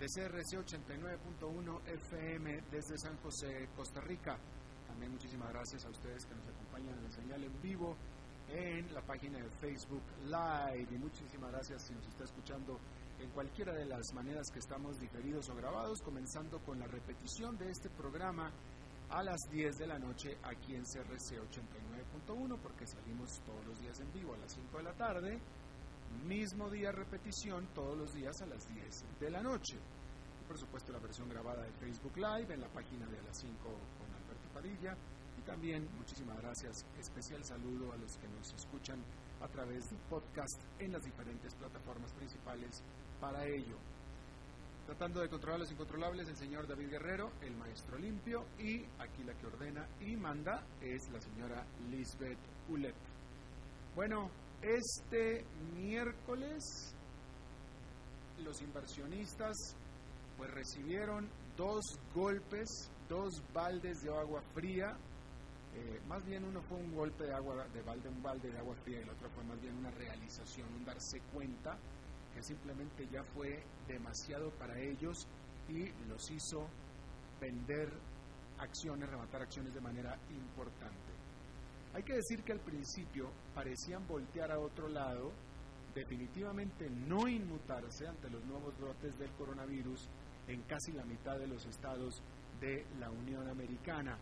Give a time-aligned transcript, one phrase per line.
[0.00, 4.34] de CRC 89.1 FM desde San José, Costa Rica.
[4.88, 7.94] También muchísimas gracias a ustedes que nos acompañan en la señal en vivo
[8.48, 10.88] en la página de Facebook Live.
[10.90, 12.80] Y muchísimas gracias si nos está escuchando
[13.20, 17.70] en cualquiera de las maneras que estamos diferidos o grabados, comenzando con la repetición de
[17.70, 18.50] este programa
[19.10, 24.00] a las 10 de la noche aquí en CRC 89.1 porque salimos todos los días
[24.00, 25.38] en vivo a las 5 de la tarde,
[26.26, 29.76] mismo día repetición todos los días a las 10 de la noche.
[29.76, 33.38] Y por supuesto la versión grabada de Facebook Live en la página de a las
[33.38, 34.96] 5 con Alberto Padilla
[35.38, 39.02] y también muchísimas gracias, especial saludo a los que nos escuchan
[39.40, 42.82] a través de podcast en las diferentes plataformas principales
[43.20, 43.76] para ello
[44.90, 49.34] tratando de controlar los incontrolables, el señor David Guerrero, el maestro limpio, y aquí la
[49.34, 52.96] que ordena y manda es la señora Lisbeth Ulet.
[53.94, 54.28] Bueno,
[54.62, 55.44] este
[55.74, 56.94] miércoles
[58.44, 59.76] los inversionistas
[60.36, 61.84] pues recibieron dos
[62.14, 64.96] golpes, dos baldes de agua fría.
[65.74, 68.74] Eh, más bien uno fue un golpe de agua de balde, un balde de agua
[68.82, 71.78] fría y el otro fue más bien una realización, un darse cuenta
[72.34, 75.26] que simplemente ya fue demasiado para ellos
[75.68, 76.66] y los hizo
[77.40, 77.88] vender
[78.58, 81.09] acciones, rematar acciones de manera importante.
[81.92, 85.32] Hay que decir que al principio parecían voltear a otro lado,
[85.94, 90.08] definitivamente no inmutarse ante los nuevos brotes del coronavirus
[90.46, 92.22] en casi la mitad de los estados
[92.60, 94.16] de la Unión Americana,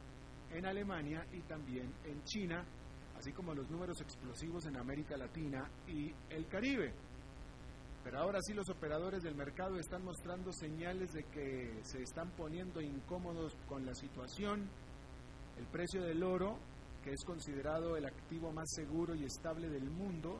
[0.51, 2.65] en Alemania y también en China,
[3.19, 6.95] así como los números explosivos en América Latina y el Caribe.
[8.03, 12.81] Pero ahora sí los operadores del mercado están mostrando señales de que se están poniendo
[12.81, 14.71] incómodos con la situación.
[15.59, 16.59] El precio del oro,
[17.09, 20.39] que es considerado el activo más seguro y estable del mundo,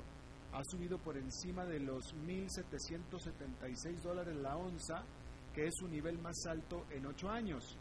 [0.53, 5.03] ha subido por encima de los 1.776 dólares la onza,
[5.55, 7.79] que es su nivel más alto en ocho años.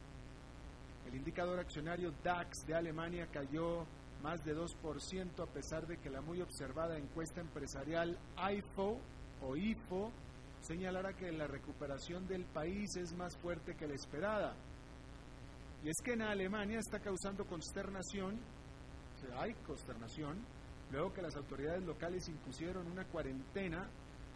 [1.05, 3.85] El indicador accionario DAX de Alemania cayó
[4.23, 8.97] más de 2% a pesar de que la muy observada encuesta empresarial IFO
[9.41, 10.13] o IFO
[10.61, 14.55] señalará que la recuperación del país es más fuerte que la esperada.
[15.83, 18.39] Y es que en Alemania está causando consternación,
[19.35, 20.37] hay consternación,
[20.91, 23.87] luego que las autoridades locales impusieron una cuarentena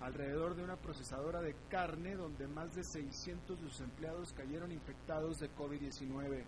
[0.02, 5.40] alrededor de una procesadora de carne donde más de 600 de sus empleados cayeron infectados
[5.40, 6.44] de COVID-19.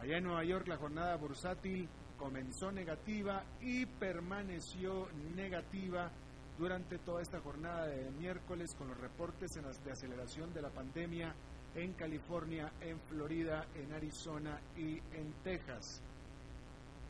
[0.00, 6.10] Allá en Nueva York la jornada bursátil comenzó negativa y permaneció negativa
[6.58, 11.32] durante toda esta jornada de miércoles con los reportes de aceleración de la pandemia
[11.76, 16.02] en California, en Florida, en Arizona y en Texas.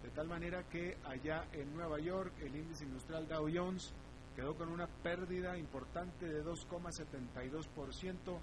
[0.02, 3.92] De tal manera que allá en Nueva York el índice industrial Dow Jones
[4.36, 8.38] quedó con una pérdida importante de 2,72%,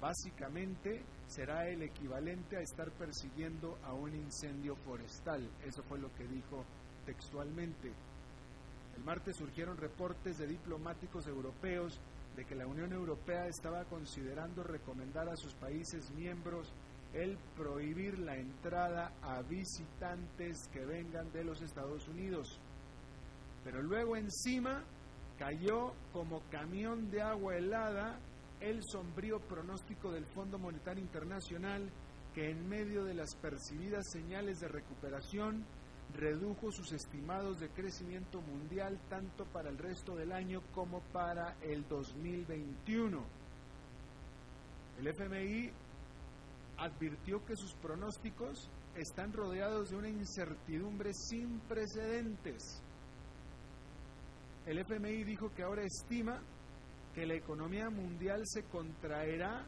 [0.00, 5.48] básicamente será el equivalente a estar persiguiendo a un incendio forestal.
[5.64, 6.64] Eso fue lo que dijo
[7.06, 7.92] textualmente.
[8.96, 12.00] El martes surgieron reportes de diplomáticos europeos
[12.36, 16.72] de que la Unión Europea estaba considerando recomendar a sus países miembros
[17.12, 22.60] el prohibir la entrada a visitantes que vengan de los Estados Unidos.
[23.64, 24.84] Pero luego encima
[25.38, 28.20] cayó como camión de agua helada
[28.60, 31.90] el sombrío pronóstico del Fondo Monetario Internacional
[32.34, 35.64] que en medio de las percibidas señales de recuperación
[36.14, 41.86] redujo sus estimados de crecimiento mundial tanto para el resto del año como para el
[41.88, 43.24] 2021.
[44.98, 45.70] El FMI
[46.78, 52.82] advirtió que sus pronósticos están rodeados de una incertidumbre sin precedentes.
[54.66, 56.40] El FMI dijo que ahora estima
[57.14, 59.66] que la economía mundial se contraerá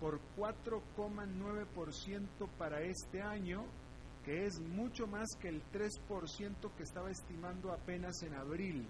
[0.00, 3.64] por 4,9% para este año,
[4.24, 8.84] que es mucho más que el 3% que estaba estimando apenas en abril.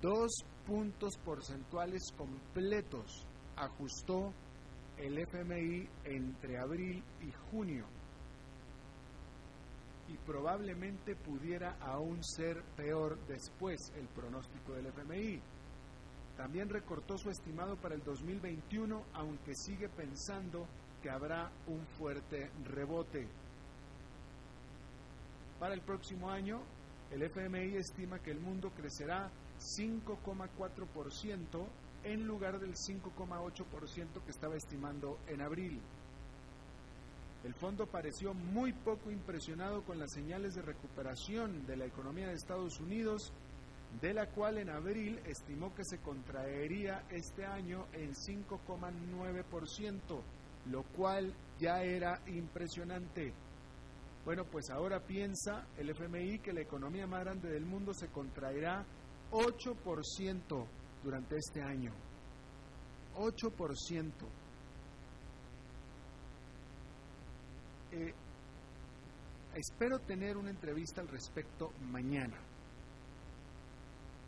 [0.00, 0.32] Dos
[0.66, 3.26] puntos porcentuales completos
[3.56, 4.32] ajustó
[4.96, 7.84] el FMI entre abril y junio
[10.14, 15.40] y probablemente pudiera aún ser peor después el pronóstico del FMI.
[16.36, 20.68] También recortó su estimado para el 2021, aunque sigue pensando
[21.02, 23.26] que habrá un fuerte rebote.
[25.58, 26.60] Para el próximo año,
[27.10, 31.66] el FMI estima que el mundo crecerá 5,4%
[32.04, 35.80] en lugar del 5,8% que estaba estimando en abril.
[37.44, 42.34] El fondo pareció muy poco impresionado con las señales de recuperación de la economía de
[42.34, 43.32] Estados Unidos
[44.00, 50.20] de la cual en abril estimó que se contraería este año en 5,9%,
[50.70, 53.32] lo cual ya era impresionante.
[54.24, 58.84] Bueno, pues ahora piensa el FMI que la economía más grande del mundo se contraerá
[59.30, 60.66] 8%
[61.02, 61.92] durante este año.
[63.16, 64.43] 8%.
[67.94, 68.12] Eh,
[69.54, 72.36] espero tener una entrevista al respecto mañana.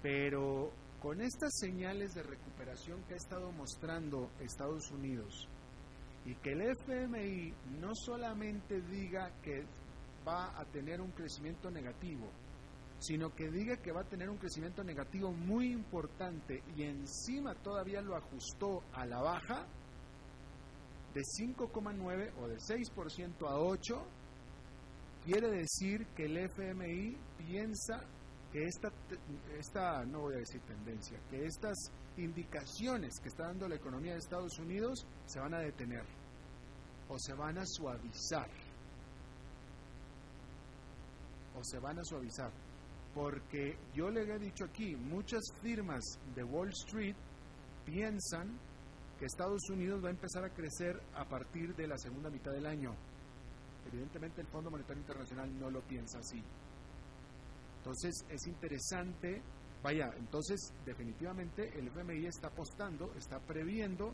[0.03, 0.71] Pero
[1.03, 5.49] con estas señales de recuperación que ha estado mostrando Estados Unidos
[6.25, 9.65] y que el FMI no solamente diga que
[10.27, 12.31] va a tener un crecimiento negativo,
[13.01, 18.01] sino que diga que va a tener un crecimiento negativo muy importante y encima todavía
[18.01, 19.67] lo ajustó a la baja
[21.17, 24.03] de 5,9 o de 6% a 8,
[25.25, 28.05] quiere decir que el FMI piensa
[28.53, 28.93] que esta,
[29.59, 34.19] esta, no voy a decir tendencia, que estas indicaciones que está dando la economía de
[34.19, 36.05] Estados Unidos se van a detener
[37.09, 38.51] o se van a suavizar.
[41.59, 42.53] O se van a suavizar.
[43.15, 46.05] Porque yo le he dicho aquí, muchas firmas
[46.35, 47.17] de Wall Street
[47.87, 48.59] piensan
[49.19, 52.67] que Estados Unidos va a empezar a crecer a partir de la segunda mitad del
[52.67, 52.95] año.
[53.87, 56.43] Evidentemente el Fondo Monetario Internacional no lo piensa así.
[57.79, 59.41] Entonces es interesante,
[59.83, 64.13] vaya, entonces definitivamente el FMI está apostando, está previendo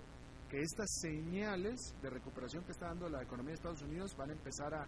[0.51, 4.33] que estas señales de recuperación que está dando la economía de Estados Unidos van a
[4.35, 4.87] empezar a,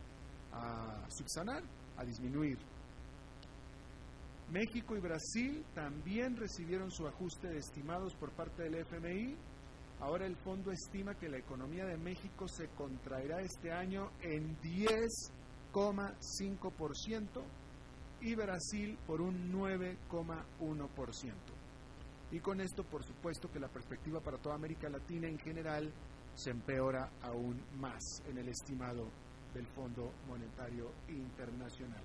[0.52, 1.62] a subsanar,
[1.96, 2.58] a disminuir.
[4.50, 9.34] México y Brasil también recibieron su ajuste de estimados por parte del FMI.
[10.04, 17.42] Ahora el fondo estima que la economía de México se contraerá este año en 10,5%
[18.20, 21.32] y Brasil por un 9,1%.
[22.32, 25.90] Y con esto, por supuesto, que la perspectiva para toda América Latina en general
[26.34, 29.08] se empeora aún más en el estimado
[29.54, 32.04] del Fondo Monetario Internacional.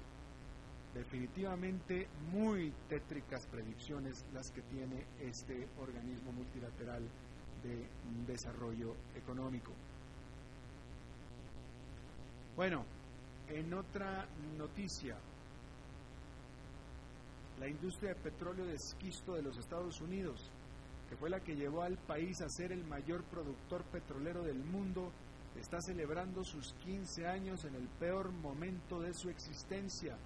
[0.94, 7.06] Definitivamente muy tétricas predicciones las que tiene este organismo multilateral
[7.64, 7.88] de
[8.28, 9.72] desarrollo económico.
[12.56, 12.86] Bueno,
[13.48, 15.18] en otra noticia,
[17.60, 20.50] la industria de petróleo de esquisto de los Estados Unidos,
[21.10, 25.12] que fue la que llevó al país a ser el mayor productor petrolero del mundo,
[25.60, 30.18] está celebrando sus 15 años en el peor momento de su existencia.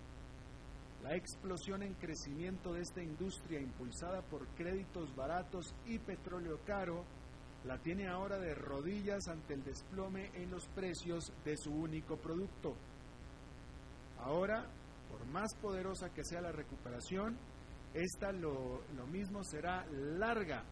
[1.03, 7.03] La explosión en crecimiento de esta industria, impulsada por créditos baratos y petróleo caro,
[7.65, 12.75] la tiene ahora de rodillas ante el desplome en los precios de su único producto.
[14.19, 14.65] Ahora
[15.13, 17.37] por más poderosa que sea la recuperación,
[17.93, 20.63] esta lo, lo mismo será larga,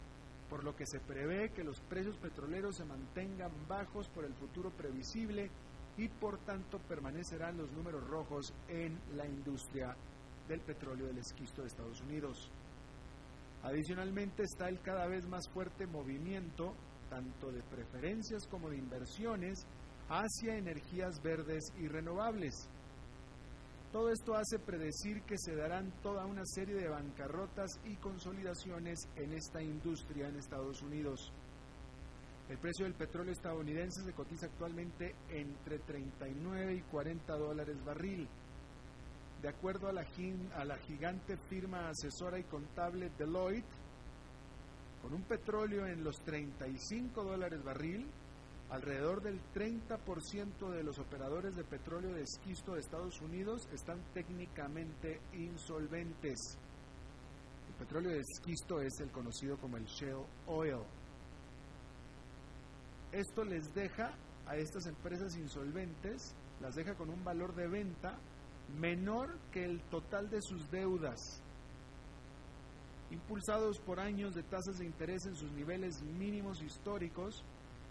[0.50, 4.70] por lo que se prevé que los precios petroleros se mantengan bajos por el futuro
[4.70, 5.48] previsible
[5.96, 9.94] y por tanto permanecerán los números rojos en la industria
[10.48, 12.50] del petróleo del esquisto de Estados Unidos.
[13.62, 16.74] Adicionalmente está el cada vez más fuerte movimiento,
[17.08, 19.66] tanto de preferencias como de inversiones,
[20.08, 22.68] hacia energías verdes y renovables,
[23.92, 29.34] todo esto hace predecir que se darán toda una serie de bancarrotas y consolidaciones en
[29.34, 31.30] esta industria en Estados Unidos.
[32.48, 38.26] El precio del petróleo estadounidense se cotiza actualmente entre 39 y 40 dólares barril.
[39.42, 40.04] De acuerdo a la,
[40.78, 43.66] gigante firma asesora y contable Deloitte,
[45.02, 48.06] con un petróleo en los 35 dólares barril,
[48.70, 55.20] alrededor del 30% de los operadores de petróleo de esquisto de Estados Unidos están técnicamente
[55.32, 56.56] insolventes.
[57.68, 60.84] El petróleo de esquisto es el conocido como el shale oil.
[63.10, 64.12] Esto les deja
[64.46, 68.16] a estas empresas insolventes, las deja con un valor de venta
[68.78, 71.42] menor que el total de sus deudas.
[73.10, 77.44] Impulsados por años de tasas de interés en sus niveles mínimos históricos,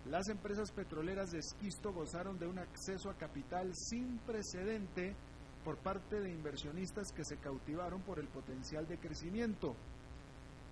[0.10, 5.16] las empresas petroleras de esquisto gozaron de un acceso a capital sin precedente
[5.64, 9.76] por parte de inversionistas que se cautivaron por el potencial de crecimiento.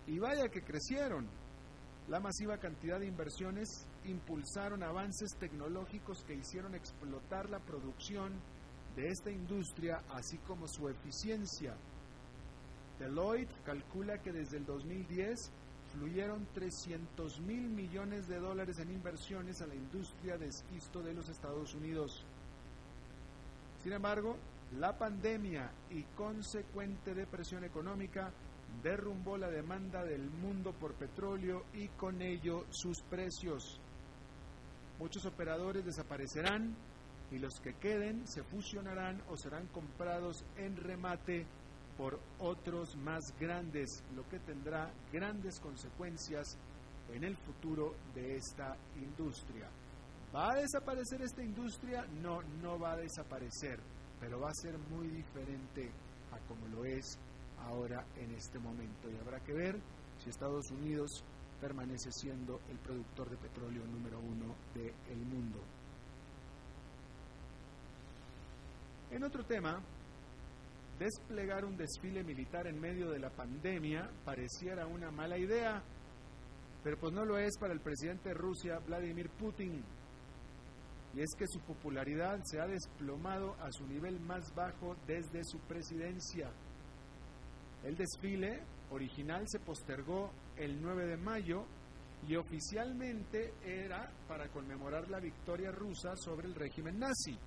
[0.08, 1.28] Y vaya que crecieron.
[2.08, 8.34] La masiva cantidad de inversiones impulsaron avances tecnológicos que hicieron explotar la producción
[8.96, 11.76] de esta industria, así como su eficiencia.
[13.00, 15.52] Deloitte calcula que desde el 2010
[15.94, 21.30] fluyeron 300 mil millones de dólares en inversiones a la industria de esquisto de los
[21.30, 22.26] Estados Unidos.
[23.82, 24.36] Sin embargo,
[24.78, 28.32] la pandemia y consecuente depresión económica
[28.84, 33.80] derrumbó la demanda del mundo por petróleo y con ello sus precios.
[35.00, 36.76] Muchos operadores desaparecerán
[37.32, 41.46] y los que queden se fusionarán o serán comprados en remate
[41.98, 46.58] por otros más grandes, lo que tendrá grandes consecuencias
[47.14, 49.68] en el futuro de esta industria.
[50.34, 52.06] ¿Va a desaparecer esta industria?
[52.22, 53.80] No, no va a desaparecer,
[54.20, 55.92] pero va a ser muy diferente
[56.32, 57.18] a como lo es
[57.66, 59.10] ahora en este momento.
[59.10, 59.76] Y habrá que ver
[60.20, 61.24] si Estados Unidos
[61.60, 65.60] permanece siendo el productor de petróleo número uno del mundo.
[69.12, 69.82] En otro tema,
[71.00, 75.82] desplegar un desfile militar en medio de la pandemia pareciera una mala idea,
[76.84, 79.84] pero pues no lo es para el presidente de Rusia, Vladimir Putin.
[81.16, 85.58] Y es que su popularidad se ha desplomado a su nivel más bajo desde su
[85.62, 86.52] presidencia.
[87.84, 88.62] El desfile
[88.92, 91.66] original se postergó el 9 de mayo
[92.28, 97.40] y oficialmente era para conmemorar la victoria rusa sobre el régimen nazi.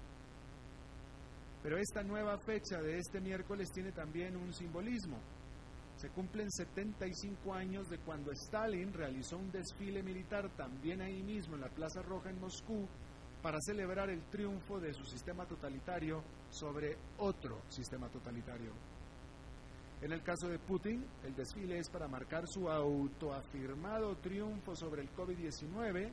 [1.62, 5.18] Pero esta nueva fecha de este miércoles tiene también un simbolismo.
[5.96, 11.60] Se cumplen 75 años de cuando Stalin realizó un desfile militar también ahí mismo en
[11.60, 12.88] la Plaza Roja en Moscú
[13.42, 18.72] para celebrar el triunfo de su sistema totalitario sobre otro sistema totalitario.
[20.00, 25.14] En el caso de Putin, el desfile es para marcar su autoafirmado triunfo sobre el
[25.14, 26.10] COVID-19,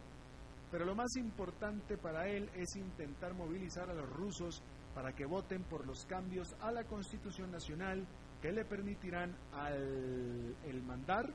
[0.69, 4.61] pero lo más importante para él es intentar movilizar a los rusos
[4.93, 8.05] para que voten por los cambios a la Constitución Nacional
[8.41, 11.29] que le permitirán al el mandar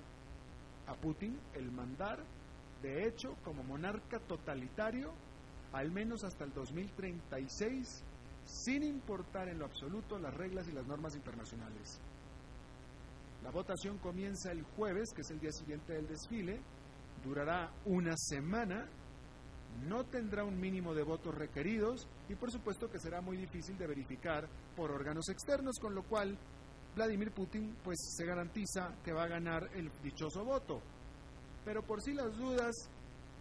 [0.87, 2.23] a Putin el mandar
[2.82, 5.12] de hecho como monarca totalitario
[5.73, 8.04] al menos hasta el 2036
[8.44, 12.00] sin importar en lo absoluto las reglas y las normas internacionales.
[13.42, 16.61] La votación comienza el jueves, que es el día siguiente del desfile,
[17.25, 18.87] durará una semana
[19.88, 23.86] no tendrá un mínimo de votos requeridos y por supuesto que será muy difícil de
[23.86, 26.36] verificar por órganos externos, con lo cual
[26.94, 30.80] Vladimir Putin pues se garantiza que va a ganar el dichoso voto.
[31.64, 32.74] Pero por si las dudas,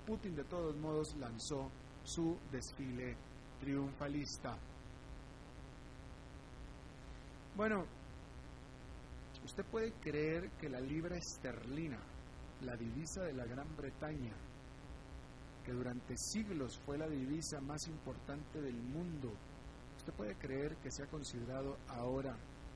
[0.06, 1.70] Putin de todos modos lanzó
[2.04, 3.16] su desfile
[3.60, 4.58] triunfalista.
[7.56, 7.86] Bueno,
[9.46, 12.00] usted puede creer que la libra esterlina,
[12.62, 14.34] la divisa de la Gran Bretaña,
[15.64, 19.32] que durante siglos fue la divisa más importante del mundo,
[19.98, 22.36] ¿usted puede creer que se ha considerado ahora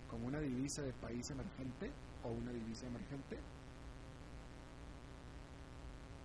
[0.10, 1.91] como una divisa de país emergente
[2.24, 3.38] o una divisa emergente?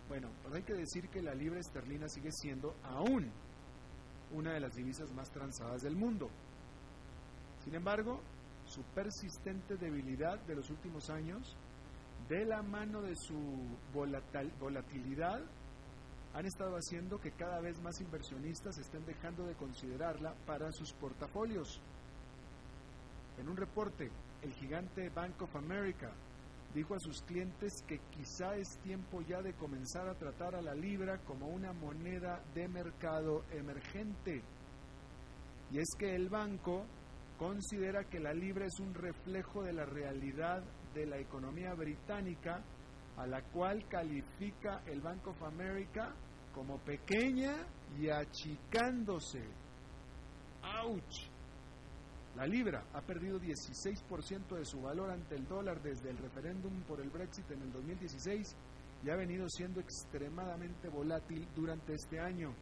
[0.09, 3.31] Bueno, pues hay que decir que la libra esterlina sigue siendo aún
[4.33, 6.29] una de las divisas más transadas del mundo.
[7.65, 8.21] Sin embargo,
[8.67, 11.57] su persistente debilidad de los últimos años,
[12.29, 13.39] de la mano de su
[13.93, 15.41] volatilidad,
[16.35, 21.81] han estado haciendo que cada vez más inversionistas estén dejando de considerarla para sus portafolios.
[23.39, 24.11] En un reporte,
[24.43, 26.11] el gigante Bank of America
[26.75, 30.75] dijo a sus clientes que quizá es tiempo ya de comenzar a tratar a la
[30.75, 34.43] libra como una moneda de mercado emergente.
[35.71, 36.87] Y es que el banco
[37.39, 40.63] considera que la libra es un reflejo de la realidad
[40.95, 42.63] de la economía británica
[43.17, 46.15] a la cual califica el Bank of America
[46.55, 47.57] como pequeña
[47.99, 49.43] y achicándose.
[50.63, 51.33] ¡Auch!
[52.37, 57.01] La libra ha perdido 16% de su valor ante el dólar desde el referéndum por
[57.01, 58.57] el Brexit en el 2016
[59.05, 62.55] y ha venido siendo extremadamente volátil durante este año.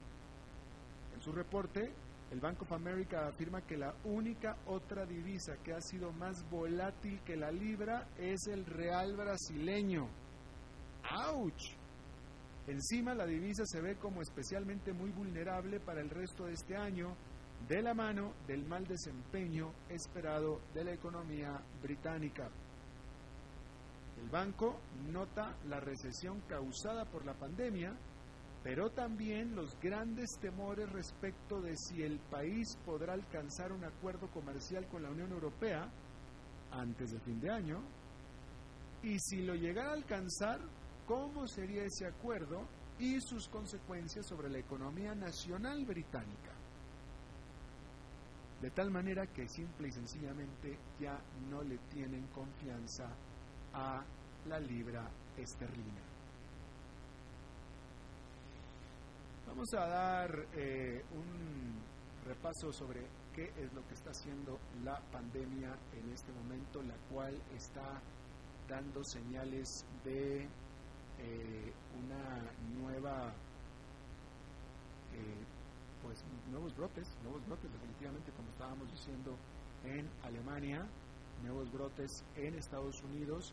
[1.15, 1.93] En su reporte,
[2.31, 7.21] el Bank of America afirma que la única otra divisa que ha sido más volátil
[7.25, 10.09] que la libra es el real brasileño.
[11.11, 11.77] ¡Auch!
[12.67, 17.17] Encima la divisa se ve como especialmente muy vulnerable para el resto de este año
[17.69, 22.49] de la mano del mal desempeño esperado de la economía británica.
[24.23, 24.79] El banco
[25.11, 27.93] nota la recesión causada por la pandemia,
[28.63, 34.87] pero también los grandes temores respecto de si el país podrá alcanzar un acuerdo comercial
[34.89, 35.91] con la Unión Europea
[36.71, 37.83] antes de fin de año,
[39.03, 40.61] y si lo llegara a alcanzar,
[41.11, 42.63] cómo sería ese acuerdo
[42.97, 46.53] y sus consecuencias sobre la economía nacional británica.
[48.63, 51.19] De tal manera que simple y sencillamente ya
[51.51, 53.09] no le tienen confianza
[53.73, 54.05] a
[54.47, 56.01] la libra esterlina.
[59.49, 61.75] Vamos a dar eh, un
[62.25, 67.35] repaso sobre qué es lo que está haciendo la pandemia en este momento, la cual
[67.57, 68.01] está
[68.69, 70.49] dando señales de
[71.21, 71.73] eh,
[72.03, 73.29] una nueva,
[75.13, 75.45] eh,
[76.03, 79.37] pues nuevos brotes, nuevos brotes definitivamente como estábamos diciendo
[79.85, 80.87] en Alemania,
[81.43, 83.53] nuevos brotes en Estados Unidos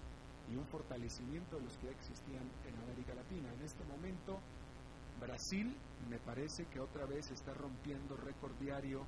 [0.52, 3.52] y un fortalecimiento de los que ya existían en América Latina.
[3.54, 4.40] En este momento,
[5.20, 5.76] Brasil
[6.10, 9.04] me parece que otra vez está rompiendo récord diario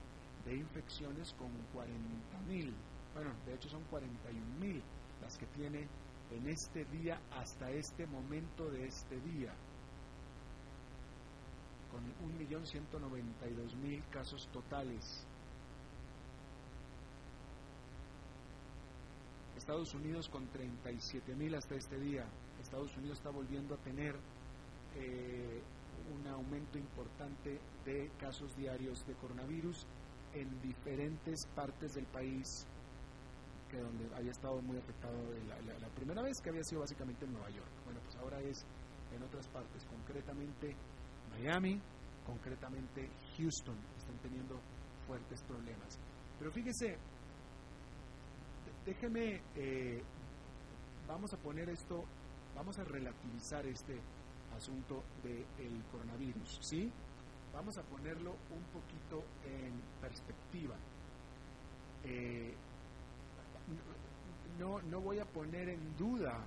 [0.45, 2.74] de infecciones con 40.000,
[3.13, 4.81] bueno, de hecho son 41.000
[5.22, 5.87] las que tiene
[6.31, 9.53] en este día hasta este momento de este día,
[11.92, 12.03] con
[12.37, 15.25] 1.192.000 casos totales.
[19.57, 22.25] Estados Unidos con 37 mil hasta este día.
[22.61, 24.15] Estados Unidos está volviendo a tener
[24.96, 25.61] eh,
[26.15, 29.85] un aumento importante de casos diarios de coronavirus
[30.33, 32.65] en diferentes partes del país
[33.70, 35.14] que donde había estado muy afectado
[35.48, 37.70] la, primera vez que había sido básicamente en Nueva York.
[37.86, 38.66] Bueno, pues ahora es
[39.16, 40.75] en otras partes, concretamente
[41.32, 41.79] Miami,
[42.25, 44.60] concretamente Houston, están teniendo
[45.08, 46.00] fuertes problemas.
[46.38, 46.98] Pero fíjese,
[48.86, 50.01] déjeme, eh,
[51.08, 52.03] vamos a poner esto,
[52.55, 54.00] vamos a relativizar este
[54.55, 56.92] asunto del coronavirus, ¿sí?
[57.53, 60.75] Vamos a ponerlo un poquito en perspectiva.
[62.03, 62.55] Eh,
[64.60, 66.38] no, no voy a poner en duda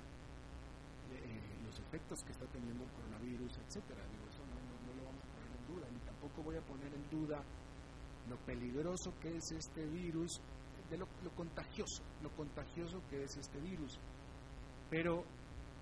[1.11, 4.03] eh, los efectos que está teniendo el coronavirus, etcétera.
[4.11, 6.93] Digo, eso no, no, lo vamos a poner en duda, ni tampoco voy a poner
[6.95, 7.43] en duda
[8.29, 10.41] lo peligroso que es este virus
[10.91, 13.99] de lo, contagioso, lo contagioso que es este virus.
[14.91, 15.25] Pero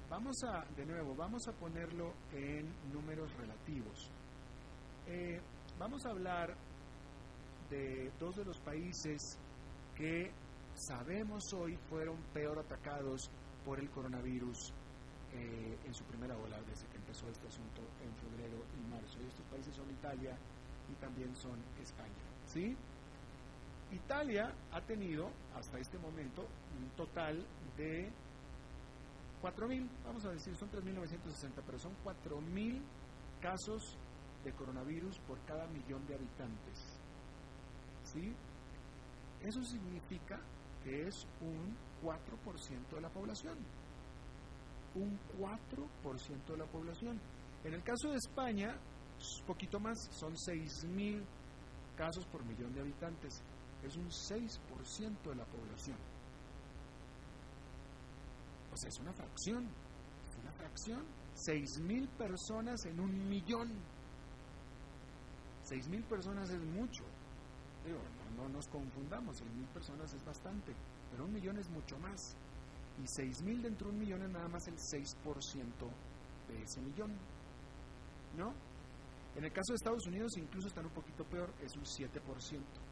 [0.09, 4.09] vamos a, de nuevo, vamos a ponerlo en números relativos.
[5.09, 5.41] Eh,
[5.79, 6.55] vamos a hablar
[7.71, 9.39] de dos de los países
[9.97, 10.31] que
[10.81, 13.31] sabemos hoy fueron peor atacados
[13.65, 14.73] por el coronavirus
[15.33, 19.19] eh, en su primera ola desde que empezó este asunto en febrero y marzo.
[19.21, 20.37] Y estos países son Italia
[20.91, 22.25] y también son España.
[22.47, 22.75] ¿Sí?
[23.93, 26.47] Italia ha tenido hasta este momento
[26.79, 27.45] un total
[27.77, 28.11] de
[29.43, 32.81] 4.000, vamos a decir, son 3.960, pero son 4.000
[33.41, 33.97] casos
[34.45, 37.01] de coronavirus por cada millón de habitantes.
[38.05, 38.35] ¿Sí?
[39.43, 40.41] Eso significa
[40.85, 43.57] es un 4% de la población.
[44.95, 47.21] Un 4% de la población.
[47.65, 48.77] En el caso de España,
[49.47, 51.23] poquito más, son 6.000
[51.97, 53.43] casos por millón de habitantes
[53.83, 55.97] es un 6% de la población.
[58.73, 59.65] O sea, es una fracción,
[60.29, 61.05] es una fracción.
[61.35, 63.69] 6.000 personas en un millón.
[65.65, 67.05] 6.000 personas es mucho.
[67.85, 67.99] Digo,
[68.37, 70.75] no, nos confundamos, 6.000 personas es bastante,
[71.11, 72.37] pero un millón es mucho más.
[72.99, 75.15] Y 6.000 dentro de un millón es nada más el 6%
[76.49, 77.13] de ese millón.
[78.37, 78.53] ¿No?
[79.37, 82.11] En el caso de Estados Unidos incluso están un poquito peor, es un 7%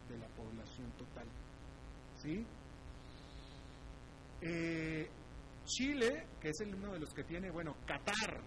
[0.08, 1.26] de la población total.
[2.16, 2.46] ¿Sí?
[4.40, 5.08] Eh,
[5.64, 8.40] Chile, que es el uno de los que tiene, bueno, Qatar.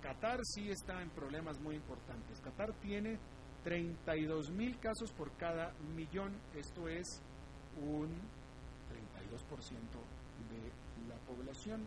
[0.00, 2.40] Qatar sí está en problemas muy importantes.
[2.40, 3.18] Qatar tiene
[3.64, 7.22] 32 mil casos por cada millón, esto es
[7.80, 8.08] un
[8.90, 9.70] 32%
[10.50, 11.80] de la población,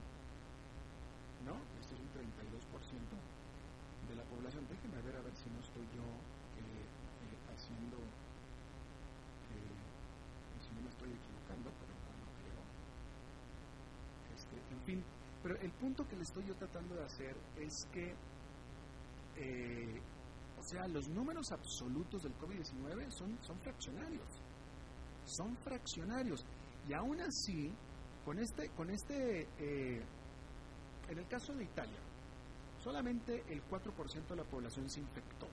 [1.45, 1.55] ¿no?
[1.79, 2.25] Esto es un 32%
[4.09, 4.65] de la población.
[4.69, 7.97] Déjenme ver a ver si no estoy yo eh, eh, haciendo,
[9.51, 9.75] eh,
[10.63, 12.63] si no me estoy equivocando, pero no creo.
[14.33, 15.03] Este, en fin,
[15.43, 18.15] pero el punto que le estoy yo tratando de hacer es que
[19.37, 20.01] eh,
[20.65, 24.27] sea, los números absolutos del COVID-19 son, son fraccionarios.
[25.25, 26.45] Son fraccionarios.
[26.87, 27.71] Y aún así,
[28.23, 30.03] con este, con este eh,
[31.09, 31.99] en el caso de Italia,
[32.83, 35.47] solamente el 4% de la población se infectó.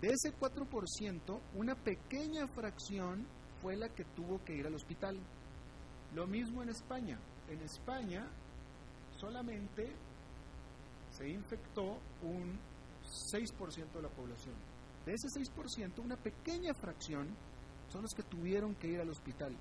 [0.00, 3.26] De ese 4%, una pequeña fracción
[3.62, 5.18] fue la que tuvo que ir al hospital.
[6.14, 7.18] Lo mismo en España.
[7.48, 8.26] En España
[9.18, 9.94] solamente
[11.10, 12.58] se infectó un
[13.06, 14.54] 6% de la población.
[15.04, 17.28] De ese 6%, una pequeña fracción
[17.88, 19.56] son los que tuvieron que ir al hospital.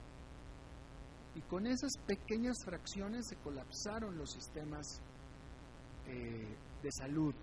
[1.35, 5.01] Y con esas pequeñas fracciones se colapsaron los sistemas
[6.07, 7.35] eh, de salud.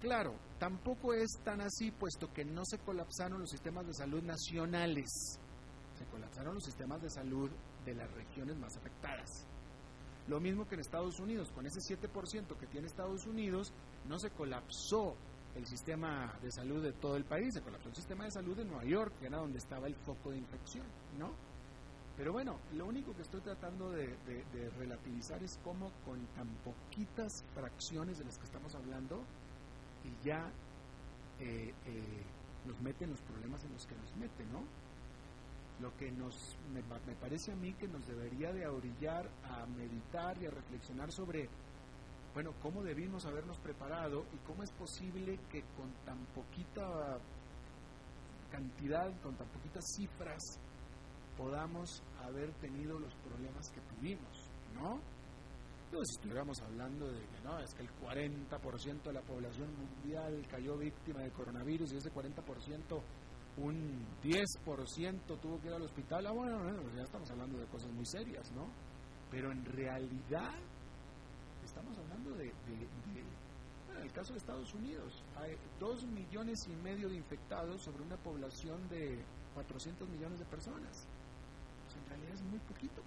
[0.00, 5.38] Claro, tampoco es tan así, puesto que no se colapsaron los sistemas de salud nacionales,
[5.96, 7.50] se colapsaron los sistemas de salud
[7.86, 9.46] de las regiones más afectadas.
[10.26, 13.72] Lo mismo que en Estados Unidos, con ese 7% que tiene Estados Unidos,
[14.08, 15.14] no se colapsó
[15.54, 18.64] el sistema de salud de todo el país, se colapsó el sistema de salud de
[18.64, 20.86] Nueva York, que era donde estaba el foco de infección,
[21.18, 21.30] ¿no?
[22.16, 24.16] Pero bueno, lo único que estoy tratando de,
[24.78, 29.20] relativizar es cómo con tan poquitas fracciones de las que estamos hablando
[30.04, 30.48] y ya
[31.40, 32.22] eh, eh,
[32.66, 34.62] nos meten los problemas en los que nos meten, ¿no?
[35.80, 40.40] Lo que nos, me, me parece a mí que nos debería de orillar a meditar
[40.40, 41.48] y a reflexionar sobre,
[42.32, 47.18] bueno, cómo debimos habernos preparado y cómo es posible que con tan poquita
[48.50, 50.40] cantidad, con tan poquitas cifras,
[51.36, 55.00] podamos haber tenido los problemas que tuvimos, ¿no?
[55.86, 60.76] Entonces, estuviéramos hablando de que no, es que el 40% de la población mundial cayó
[60.76, 63.00] víctima de coronavirus y ese 40%
[63.56, 66.58] un 10% tuvo que ir al hospital, ah, bueno,
[66.96, 68.66] ya estamos hablando de cosas muy serias, ¿no?
[69.30, 70.54] Pero en realidad
[71.64, 77.16] estamos hablando de, en el caso de Estados Unidos, hay 2 millones y medio de
[77.16, 81.06] infectados sobre una población de 400 millones de personas
[81.96, 83.02] en realidad es muy poquito.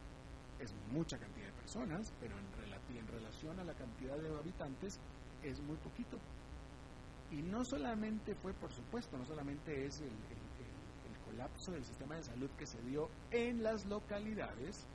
[0.60, 4.99] Es mucha cantidad de personas, pero en, en relación a la cantidad de habitantes
[5.43, 6.17] es muy poquito.
[7.31, 10.11] Y no solamente fue, por supuesto, no solamente es el,
[11.25, 14.87] colapso del sistema de salud que se dio en las localidades,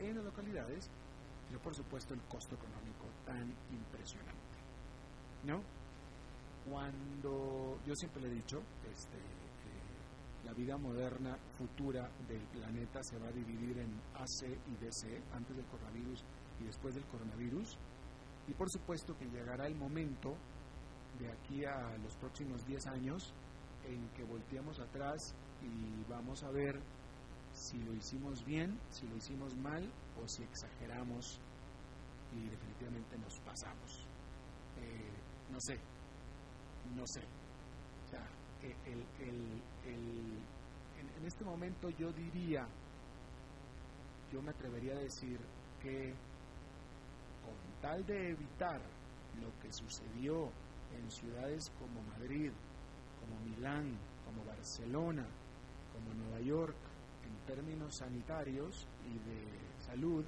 [0.00, 0.90] en las localidades,
[1.46, 4.34] sino por supuesto el costo económico tan impresionante.
[5.44, 5.62] ¿No?
[6.68, 8.58] Cuando yo siempre le he dicho,
[8.90, 9.18] este,
[10.44, 15.56] la vida moderna futura del planeta se va a dividir en AC y DC, antes
[15.56, 16.24] del coronavirus
[16.60, 17.78] y después del coronavirus.
[18.48, 20.36] Y por supuesto que llegará el momento
[21.18, 23.32] de aquí a los próximos 10 años
[23.86, 26.80] en que volteemos atrás y vamos a ver
[27.52, 29.88] si lo hicimos bien, si lo hicimos mal
[30.20, 31.40] o si exageramos
[32.32, 34.06] y definitivamente nos pasamos.
[34.80, 35.12] Eh,
[35.52, 35.78] no sé,
[36.96, 37.20] no sé.
[37.20, 38.26] O sea,
[38.62, 39.04] el,
[39.84, 42.66] en, este momento yo diría,
[44.30, 45.38] yo me atrevería a decir
[45.80, 46.12] que
[47.42, 48.80] con tal de evitar
[49.40, 50.50] lo que sucedió
[50.96, 52.50] en ciudades como Madrid,
[53.20, 55.26] como Milán, como Barcelona,
[55.92, 56.76] como Nueva York,
[57.24, 60.24] en términos sanitarios y de salud,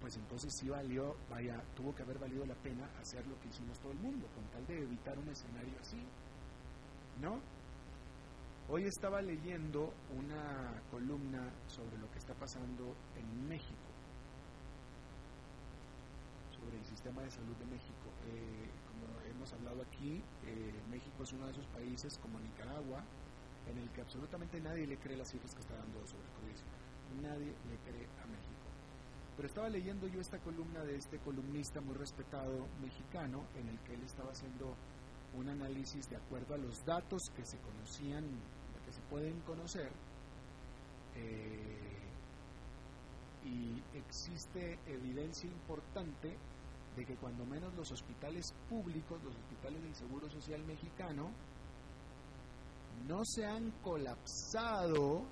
[0.00, 3.78] pues entonces sí valió, vaya, tuvo que haber valido la pena hacer lo que hicimos
[3.80, 5.98] todo el mundo, con tal de evitar un escenario así.
[7.20, 7.40] ¿no?
[8.68, 13.88] Hoy estaba leyendo una columna sobre lo que está pasando en México,
[16.52, 18.08] sobre el sistema de salud de México.
[18.28, 18.67] Eh,
[19.48, 23.02] hemos hablado aquí, eh, México es uno de esos países como Nicaragua,
[23.70, 27.22] en el que absolutamente nadie le cree las cifras que está dando sobre el COVID.
[27.22, 28.68] Nadie le cree a México.
[29.36, 33.94] Pero estaba leyendo yo esta columna de este columnista muy respetado mexicano, en el que
[33.94, 34.74] él estaba haciendo
[35.34, 38.24] un análisis de acuerdo a los datos que se conocían,
[38.84, 39.90] que se pueden conocer,
[41.14, 41.98] eh,
[43.44, 46.36] y existe evidencia importante
[46.98, 51.30] de que cuando menos los hospitales públicos, los hospitales del Seguro Social mexicano,
[53.06, 55.22] no se han colapsado,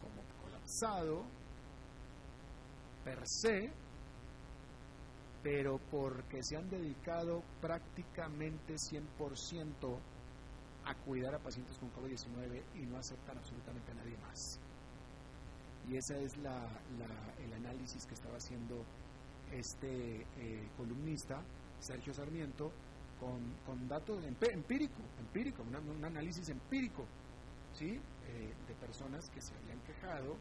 [0.00, 1.24] como colapsado,
[3.04, 3.72] per se,
[5.42, 9.98] pero porque se han dedicado prácticamente 100%
[10.84, 14.60] a cuidar a pacientes con COVID-19 y no aceptan absolutamente a nadie más.
[15.88, 18.84] Y ese es el análisis que estaba haciendo
[19.52, 21.42] este eh, columnista,
[21.78, 22.72] Sergio Sarmiento,
[23.18, 27.04] con, datos empírico, empírico un análisis empírico,
[27.72, 27.98] ¿sí?
[28.28, 30.36] Eh, de personas que se habían quejado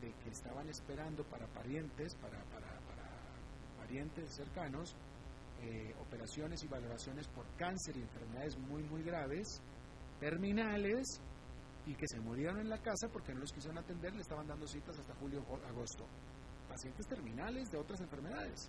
[0.00, 2.66] de que estaban esperando para parientes, para, para,
[3.78, 4.94] parientes cercanos,
[5.62, 9.60] eh, operaciones y valoraciones por cáncer y enfermedades muy, muy graves,
[10.20, 11.20] terminales,
[11.86, 14.66] y que se murieron en la casa porque no los quisieron atender, le estaban dando
[14.66, 16.04] citas hasta julio o agosto.
[16.76, 18.68] Pacientes terminales de otras enfermedades.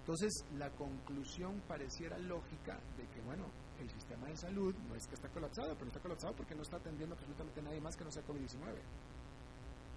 [0.00, 3.46] Entonces, la conclusión pareciera lógica de que, bueno,
[3.80, 6.76] el sistema de salud no es que está colapsado, pero está colapsado porque no está
[6.76, 8.60] atendiendo absolutamente a nadie más que no sea COVID-19,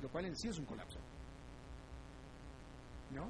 [0.01, 0.97] lo cual en sí es un colapso.
[3.11, 3.25] ¿No?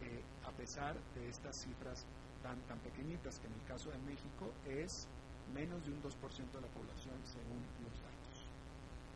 [0.00, 2.06] Eh, a pesar de estas cifras
[2.40, 5.08] tan, tan pequeñitas, que en el caso de México es
[5.52, 8.17] menos de un 2% de la población según los datos.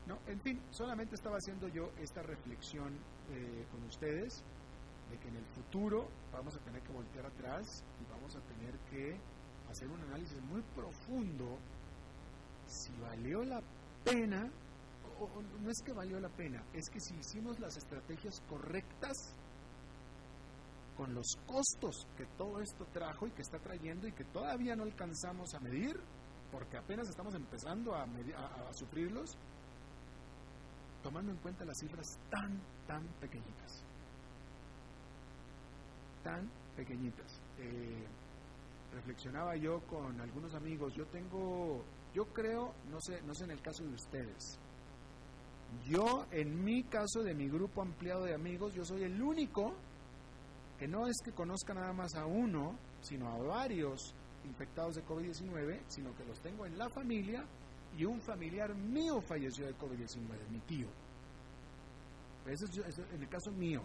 [0.06, 2.92] No, en fin, solamente estaba haciendo yo esta reflexión
[3.30, 4.42] eh, con ustedes
[5.10, 8.76] de que en el futuro vamos a tener que voltear atrás y vamos a tener
[8.90, 9.16] que
[9.70, 11.58] hacer un análisis muy profundo
[12.66, 13.60] si valió la
[14.04, 14.50] pena,
[15.20, 15.28] o,
[15.60, 19.34] no es que valió la pena, es que si hicimos las estrategias correctas
[20.96, 24.84] con los costos que todo esto trajo y que está trayendo y que todavía no
[24.84, 25.98] alcanzamos a medir,
[26.50, 29.36] porque apenas estamos empezando a, a sufrirlos,
[31.02, 33.84] tomando en cuenta las cifras tan, tan pequeñitas.
[36.22, 37.40] Tan pequeñitas.
[37.58, 38.06] Eh,
[38.94, 41.82] reflexionaba yo con algunos amigos, yo tengo,
[42.14, 44.58] yo creo, no sé, no sé en el caso de ustedes,
[45.86, 49.74] yo en mi caso de mi grupo ampliado de amigos, yo soy el único
[50.78, 55.80] que no es que conozca nada más a uno, sino a varios infectados de COVID-19,
[55.88, 57.44] sino que los tengo en la familia
[57.96, 60.88] y un familiar mío falleció de COVID-19, mi tío.
[62.46, 63.82] Eso es en el caso mío.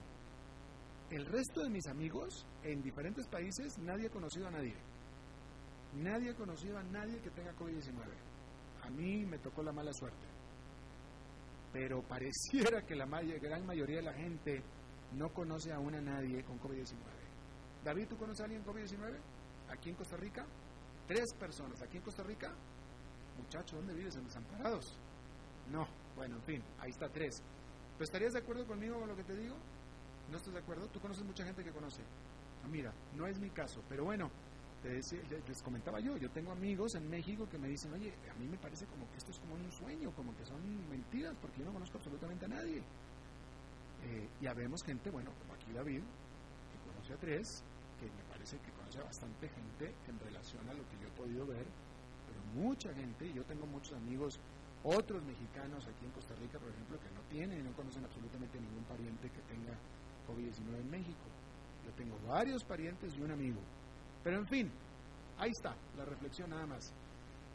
[1.10, 4.76] El resto de mis amigos en diferentes países, nadie ha conocido a nadie.
[5.96, 7.94] Nadie ha conocido a nadie que tenga COVID-19.
[8.84, 10.26] A mí me tocó la mala suerte.
[11.72, 14.64] Pero pareciera que la gran mayoría de la gente
[15.14, 16.96] no conoce aún a nadie con COVID-19.
[17.84, 19.18] David, ¿tú conoces a alguien con COVID-19?
[19.70, 20.46] Aquí en Costa Rica.
[21.08, 21.82] Tres personas.
[21.82, 22.54] Aquí en Costa Rica.
[23.38, 24.16] Muchacho, ¿dónde vives?
[24.16, 24.98] En Desamparados.
[25.72, 25.88] No.
[26.16, 27.44] Bueno, en fin, ahí está tres.
[27.94, 29.56] ¿Pero estarías de acuerdo conmigo con lo que te digo?
[30.32, 30.88] ¿No estás de acuerdo?
[30.88, 32.02] Tú conoces mucha gente que conoce.
[32.64, 34.30] Ah, mira, no es mi caso, pero bueno,
[34.84, 38.58] les comentaba yo, yo tengo amigos en México que me dicen, oye, a mí me
[38.58, 41.74] parece como que esto es como un sueño, como que son mentiras, porque yo no
[41.74, 42.84] conozco absolutamente a nadie.
[44.04, 47.64] Eh, ya vemos gente, bueno, como aquí David, que conoce a tres,
[48.00, 51.12] que me parece que conoce a bastante gente en relación a lo que yo he
[51.12, 51.66] podido ver,
[52.56, 54.40] mucha gente, yo tengo muchos amigos,
[54.84, 58.84] otros mexicanos aquí en Costa Rica, por ejemplo, que no tienen, no conocen absolutamente ningún
[58.84, 59.74] pariente que tenga
[60.28, 61.28] COVID-19 en México.
[61.86, 63.60] Yo tengo varios parientes y un amigo.
[64.24, 64.72] Pero en fin,
[65.38, 66.94] ahí está la reflexión nada más.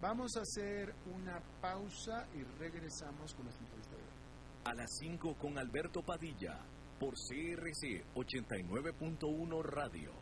[0.00, 4.08] Vamos a hacer una pausa y regresamos con nuestra entrevista de hoy.
[4.64, 6.58] A las 5 con Alberto Padilla,
[6.98, 10.21] por CRC 89.1 Radio.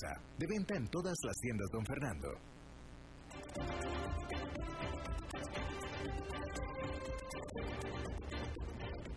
[0.00, 2.28] De venta en todas las tiendas Don Fernando.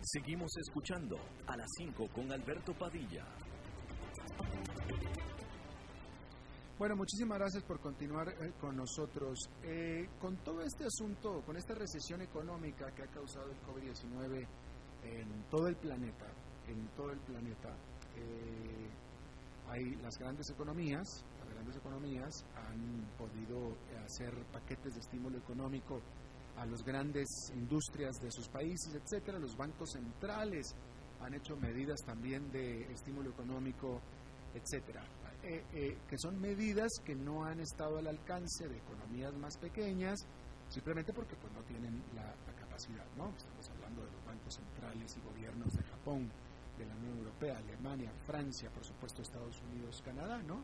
[0.02, 1.16] Seguimos escuchando
[1.46, 3.24] a las 5 con Alberto Padilla.
[6.78, 9.38] Bueno, muchísimas gracias por continuar eh, con nosotros.
[9.62, 14.46] Eh, con todo este asunto, con esta recesión económica que ha causado el COVID-19
[15.04, 16.26] en todo el planeta,
[16.68, 17.74] en todo el planeta,
[18.16, 18.90] eh,
[19.68, 26.00] hay las grandes economías, las grandes economías han podido hacer paquetes de estímulo económico
[26.56, 29.38] a las grandes industrias de sus países, etcétera.
[29.38, 30.74] Los bancos centrales
[31.20, 34.00] han hecho medidas también de estímulo económico,
[34.54, 35.02] etcétera,
[35.42, 40.26] eh, eh, que son medidas que no han estado al alcance de economías más pequeñas,
[40.68, 43.28] simplemente porque pues no tienen la, capacidad, ¿no?
[43.36, 46.28] Estamos hablando de los bancos centrales y gobiernos de Japón,
[46.78, 50.62] de la Unión Europea, Alemania, Francia, por supuesto Estados Unidos, Canadá, ¿no?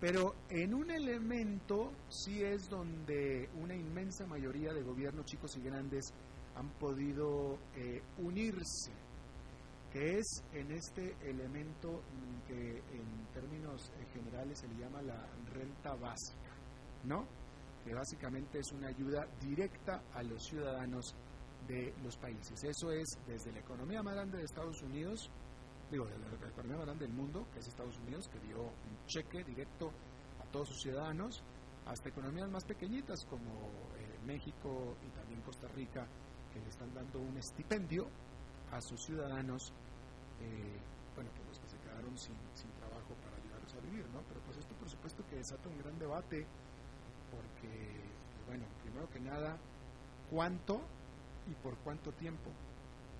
[0.00, 6.12] Pero en un elemento sí es donde una inmensa mayoría de gobiernos chicos y grandes
[6.54, 8.92] han podido eh, unirse,
[9.92, 12.02] que es en este elemento
[12.46, 16.50] que en términos eh, generales se le llama la renta básica,
[17.04, 17.26] ¿no?
[17.84, 21.14] Que básicamente es una ayuda directa a los ciudadanos
[21.68, 22.64] de los países.
[22.64, 25.30] Eso es desde la economía más grande de Estados Unidos
[25.90, 29.42] digo, la, economía más grande del mundo, que es Estados Unidos, que dio un cheque
[29.44, 29.90] directo
[30.40, 31.42] a todos sus ciudadanos,
[31.86, 33.50] hasta economías más pequeñitas como
[33.96, 36.06] eh, México y también Costa Rica,
[36.52, 38.06] que le están dando un estipendio
[38.72, 39.72] a sus ciudadanos,
[40.40, 40.78] eh,
[41.14, 44.20] bueno, pues los que se quedaron sin, sin trabajo para ayudarlos a vivir, ¿no?
[44.28, 46.46] Pero pues esto por supuesto que desata un gran debate,
[47.30, 49.56] porque, pues, bueno, primero que nada,
[50.30, 50.82] ¿cuánto
[51.50, 52.50] y por cuánto tiempo?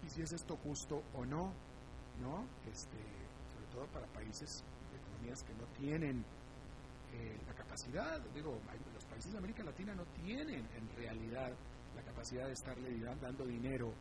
[0.04, 1.52] Y si es esto justo o no,
[2.20, 2.46] ¿no?
[2.70, 2.98] Este,
[3.52, 4.64] sobre todo para países,
[4.94, 6.24] economías que no tienen
[7.12, 8.58] eh, la capacidad, digo,
[8.94, 11.52] los países de América Latina no tienen en realidad
[11.96, 13.92] la capacidad de estarle dando dinero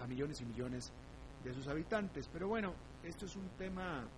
[0.00, 0.92] a millones y millones
[1.44, 2.28] de sus habitantes.
[2.32, 4.08] Pero bueno, esto es un tema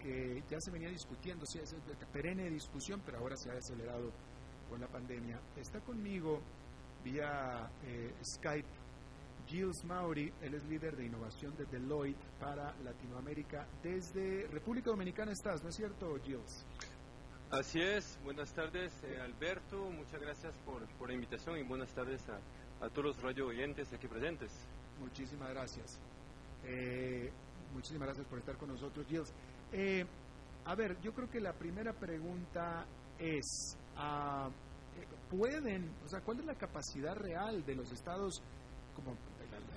[0.00, 1.76] que ya se venía discutiendo, sí, es
[2.12, 4.10] perenne discusión, pero ahora se ha acelerado
[4.68, 5.38] con la pandemia.
[5.56, 6.40] Está conmigo
[7.02, 8.68] vía eh, Skype
[9.50, 13.66] Gilles Mauri, él es líder de innovación de Deloitte para Latinoamérica.
[13.82, 16.64] Desde República Dominicana estás, ¿no es cierto, Gilles?
[17.50, 22.22] Así es, buenas tardes eh, Alberto, muchas gracias por, por, la invitación y buenas tardes
[22.28, 24.52] a, todos los radio oyentes aquí presentes.
[25.00, 25.98] Muchísimas gracias.
[26.64, 27.32] Eh,
[27.74, 29.34] muchísimas gracias por estar con nosotros, Gilles.
[29.72, 30.06] Eh,
[30.64, 32.86] a ver, yo creo que la primera pregunta
[33.18, 34.48] es, ah,
[35.30, 38.42] ¿pueden, o sea, cuál es la capacidad real de los estados
[38.94, 39.16] como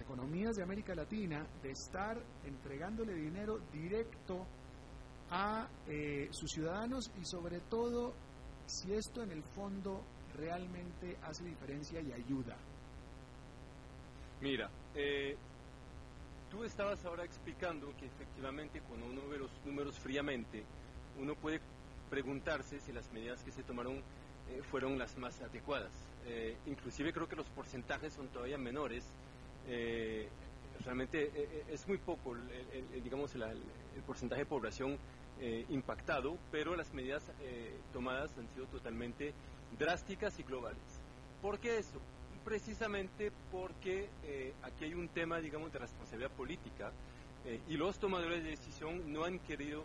[0.02, 4.46] economías de América Latina de estar entregándole dinero directo
[5.30, 8.14] a eh, sus ciudadanos y sobre todo
[8.66, 10.04] si esto en el fondo
[10.36, 12.56] realmente hace diferencia y ayuda.
[14.42, 15.36] Mira, eh,
[16.52, 20.64] tú estabas ahora explicando que efectivamente cuando uno ve los números fríamente,
[21.20, 21.62] uno puede
[22.10, 24.02] preguntarse si las medidas que se tomaron
[24.50, 25.92] eh, fueron las más adecuadas.
[26.66, 29.04] inclusive creo que los porcentajes son todavía menores
[29.68, 30.28] eh,
[30.84, 33.44] realmente eh, eh, es muy poco, el, digamos, el,
[34.06, 34.98] porcentaje de población
[35.70, 37.24] impactado, pero las medidas
[37.92, 39.34] tomadas han sido totalmente
[39.78, 41.02] drásticas y globales.
[41.42, 42.00] ¿Por qué eso?
[42.46, 44.10] Precisamente porque
[44.62, 46.92] aquí hay un tema, digamos, de responsabilidad política
[47.68, 49.84] y los tomadores de decisión no han querido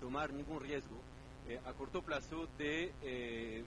[0.00, 0.96] tomar ningún riesgo
[1.64, 3.64] a corto plazo de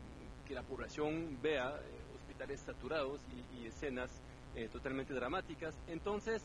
[0.54, 1.74] que la población vea
[2.16, 3.20] hospitales saturados
[3.60, 4.12] y escenas
[4.56, 5.74] eh, totalmente dramáticas.
[5.88, 6.44] Entonces,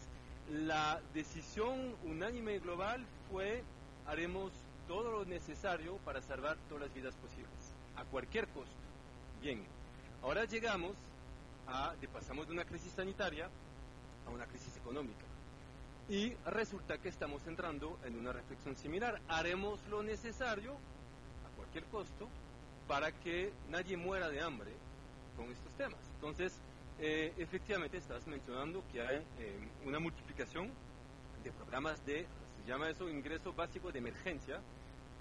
[0.51, 3.62] la decisión unánime global fue
[4.07, 4.51] haremos
[4.87, 7.53] todo lo necesario para salvar todas las vidas posibles,
[7.97, 8.73] a cualquier costo.
[9.42, 9.62] Bien,
[10.23, 10.92] ahora llegamos
[11.66, 13.51] a, pasamos de una crisis sanitaria
[14.27, 15.27] a una crisis económica.
[16.09, 19.21] Y resulta que estamos entrando en una reflexión similar.
[19.29, 22.27] Haremos lo necesario, a cualquier costo,
[22.88, 24.72] para que nadie muera de hambre
[25.37, 26.01] con estos temas.
[26.14, 26.59] Entonces,
[26.98, 30.70] eh, efectivamente, estás mencionando que hay eh, una multiplicación
[31.44, 32.27] de programas de,
[32.62, 34.61] se llama eso, ingreso básico de emergencia,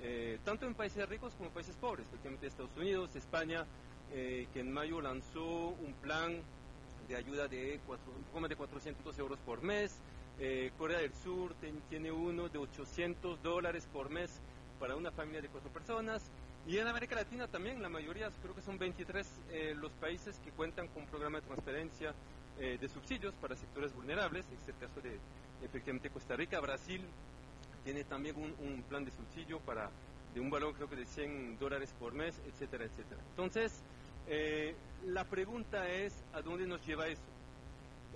[0.01, 3.65] eh, tanto en países ricos como en países pobres, especialmente Estados Unidos, España,
[4.09, 6.41] que en mayo lanzó un plan
[7.09, 7.77] de ayuda de
[8.47, 9.99] de 400 euros por mes,
[10.77, 11.53] Corea del Sur
[11.89, 14.39] tiene uno de 800 dólares por mes
[14.79, 16.31] para una familia de cuatro personas,
[16.67, 20.51] y en América Latina también, la mayoría, creo que son 23 eh, los países que
[20.51, 22.13] cuentan con un programa de transferencia
[22.59, 25.17] eh, de subsidios para sectores vulnerables, este es el caso de
[25.63, 27.01] efectivamente Costa Rica, Brasil
[27.85, 29.89] tiene también un, plan de subsidio para
[30.33, 33.21] de un valor creo que de 100 dólares por mes, etcétera, etcétera.
[33.29, 33.81] Entonces,
[34.27, 37.21] eh, la pregunta es, ¿a dónde nos lleva eso?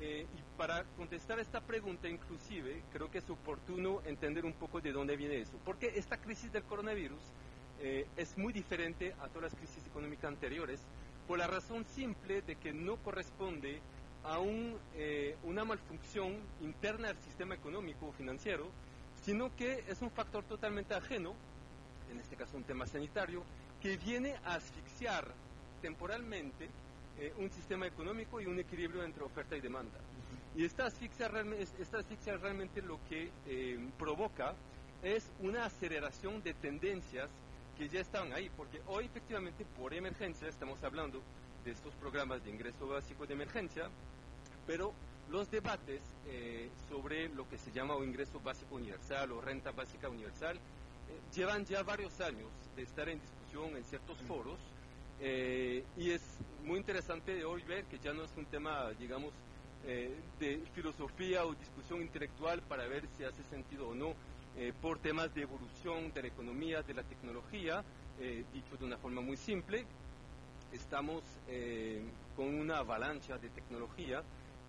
[0.01, 5.15] y para contestar esta pregunta, inclusive, creo que es oportuno entender un poco de dónde
[5.15, 5.59] viene eso.
[5.63, 7.19] Porque esta crisis del coronavirus
[7.83, 10.79] eh, es muy diferente a todas las crisis económicas anteriores
[11.27, 13.79] por la razón simple de que no corresponde
[14.23, 18.69] a un, eh, una malfunción interna del sistema económico o financiero,
[19.23, 21.33] sino que es un factor totalmente ajeno,
[22.11, 23.43] en este caso un tema sanitario,
[23.81, 25.25] que viene a asfixiar
[25.81, 26.69] temporalmente
[27.37, 29.99] un sistema económico y un equilibrio entre oferta y demanda.
[30.55, 31.29] Y esta asfixia,
[31.79, 33.29] esta asfixia realmente lo que
[33.97, 34.55] provoca
[35.03, 37.29] es una aceleración de tendencias
[37.77, 41.21] que ya estaban ahí, porque hoy efectivamente por emergencia estamos hablando
[41.63, 43.89] de estos programas de ingreso básico de emergencia,
[44.65, 44.93] pero
[45.29, 50.09] los debates eh, sobre lo que se llama o ingreso básico universal o renta básica
[50.09, 50.59] universal eh,
[51.33, 54.59] llevan ya varios años de estar en discusión en ciertos foros
[55.21, 56.21] eh, y es
[56.63, 59.31] muy interesante hoy ver que ya no es un tema, digamos,
[60.39, 64.13] de filosofía o discusión intelectual para ver si hace sentido o no
[64.81, 67.83] por temas de evolución de la economía, de la tecnología,
[68.53, 69.85] dicho de una forma muy simple,
[70.71, 71.23] estamos
[72.35, 74.23] con una avalancha de tecnología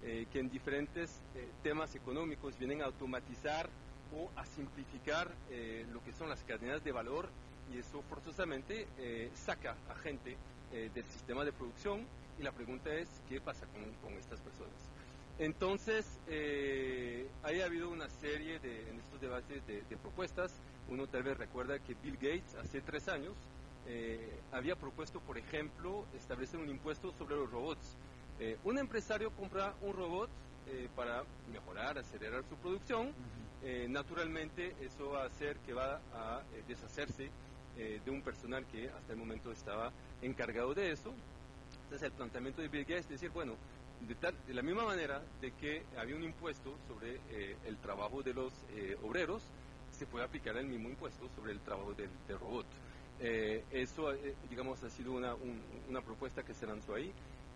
[0.04, 3.70] eh, que en diferentes eh, temas económicos vienen a automatizar
[4.12, 7.28] o a simplificar eh, lo que son las cadenas de valor
[7.72, 8.88] y eso forzosamente
[9.34, 10.36] saca a gente
[10.70, 12.04] del sistema de producción
[12.38, 14.74] y la pregunta es qué pasa con, estas personas.
[15.42, 16.06] Entonces,
[17.42, 20.52] ha habido una serie de, en estos debates de, de, propuestas.
[20.88, 23.34] Uno tal vez recuerda que Bill Gates hace tres años
[24.52, 27.96] había propuesto, por ejemplo, establecer un impuesto sobre los robots.
[28.38, 30.30] Eh, un empresario compra un robot
[30.68, 33.12] eh, para mejorar, acelerar su producción.
[33.64, 37.30] Eh, naturalmente, eso va a hacer que va a deshacerse
[37.74, 39.90] de un personal que hasta el momento estaba
[40.20, 41.12] encargado de eso.
[41.84, 43.56] Entonces, el planteamiento de Bill Gates es decir, bueno,
[44.08, 47.20] de, la misma manera de que había un impuesto sobre
[47.66, 48.52] el trabajo de los
[49.02, 49.42] obreros,
[49.90, 52.66] se puede aplicar el mismo impuesto sobre el trabajo del, robot.
[53.20, 54.12] eso,
[54.50, 55.34] digamos, ha sido una,
[55.88, 57.12] una propuesta que se lanzó ahí.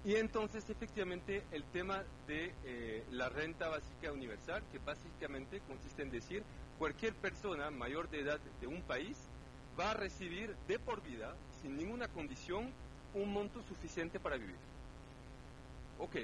[0.07, 6.13] Y entonces, efectivamente, el tema de eh, la renta básica universal, que básicamente consiste en
[6.13, 6.45] decir,
[6.79, 9.17] cualquier persona mayor de edad de un país
[9.77, 12.71] va a recibir de por vida, sin ninguna condición,
[13.15, 14.55] un monto suficiente para vivir.
[15.99, 16.17] Ok,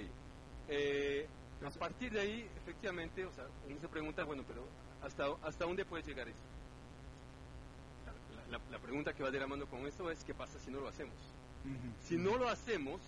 [0.68, 1.26] eh,
[1.64, 4.64] a partir de ahí, efectivamente, o sea, uno se pregunta, bueno, pero
[5.02, 6.38] ¿hasta, hasta dónde puede llegar eso?
[8.50, 10.88] La, pregunta que va de la mano con esto es, ¿qué pasa si no lo
[10.88, 11.14] hacemos?
[12.02, 13.00] Si no lo hacemos,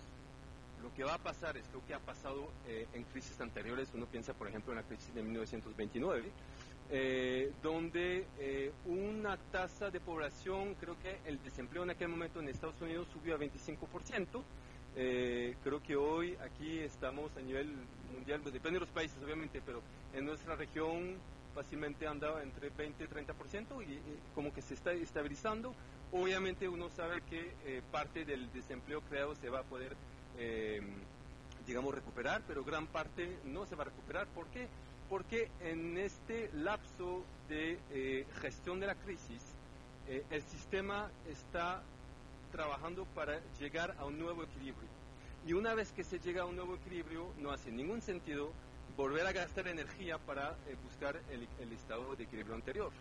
[0.81, 3.89] lo que va a pasar es lo que ha pasado eh, en crisis anteriores.
[3.93, 6.31] Uno piensa, por ejemplo, en la crisis de 1929,
[6.89, 12.49] eh, donde eh, una tasa de población, creo que el desempleo en aquel momento en
[12.49, 14.41] Estados Unidos subió a 25%.
[14.95, 17.73] Creo que hoy aquí estamos a nivel
[18.13, 19.81] mundial, pues depende de los países obviamente, pero
[20.13, 21.17] en nuestra región
[21.53, 24.01] fácilmente anda entre 20 y 30% y, y
[24.33, 25.73] como que se está estabilizando.
[26.11, 29.95] Obviamente uno sabe que parte del desempleo creado se va a poder
[30.37, 30.81] eh,
[31.65, 34.27] digamos, recuperar, pero gran parte no se va a recuperar.
[34.27, 34.67] ¿Por qué?
[35.09, 39.41] Porque en este lapso de eh, gestión de la crisis,
[40.07, 41.81] eh, el sistema está
[42.55, 44.87] trabajando para llegar a un nuevo equilibrio.
[45.45, 48.51] Y una vez que se llega a un nuevo equilibrio, no hace ningún sentido
[48.95, 52.91] volver a gastar energía para buscar el, el, estado de equilibrio anterior.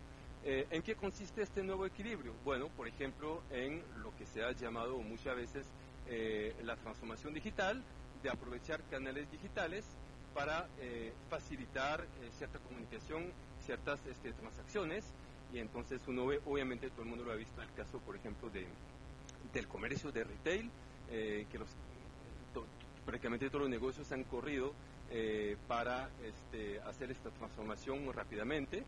[0.45, 2.35] ¿En qué consiste este nuevo equilibrio?
[2.45, 5.67] Bueno, por ejemplo, en lo que se ha llamado muchas veces
[6.07, 7.83] eh, la transformación digital,
[8.23, 9.85] de aprovechar canales digitales
[10.35, 13.33] para eh, facilitar eh, cierta comunicación,
[13.65, 15.05] ciertas este, transacciones.
[15.53, 18.51] Y entonces uno ve, obviamente todo el mundo lo ha visto, el caso, por ejemplo,
[18.51, 18.67] de,
[19.55, 20.71] del comercio de retail,
[21.09, 21.69] que los,
[23.07, 24.73] prácticamente todos los negocios han corrido
[25.69, 28.83] para este, hacer esta transformación rápidamente.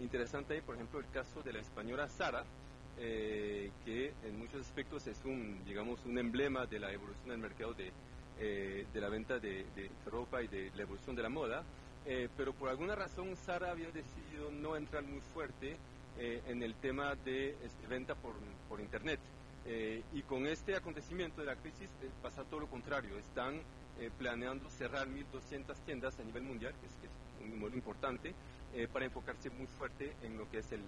[0.00, 2.44] interesante ahí, por ejemplo, el caso de la española Sara,
[2.98, 7.72] eh, que en muchos aspectos es un, digamos, un emblema de la evolución del mercado
[7.72, 7.90] de,
[8.38, 9.64] eh, de la venta de,
[10.06, 11.64] ropa y de la evolución de la moda,
[12.04, 15.76] eh, pero por alguna razón Sara había decidido no entrar muy fuerte
[16.18, 18.34] en el tema de este, venta por,
[18.68, 19.18] por Internet.
[19.64, 21.88] Y con este acontecimiento de la crisis
[22.20, 23.60] pasa todo lo contrario, están
[24.18, 27.12] planeando cerrar 1.200 tiendas a nivel mundial, que es, que es
[27.44, 28.34] un número importante,
[28.92, 30.82] para enfocarse muy fuerte en lo que es el,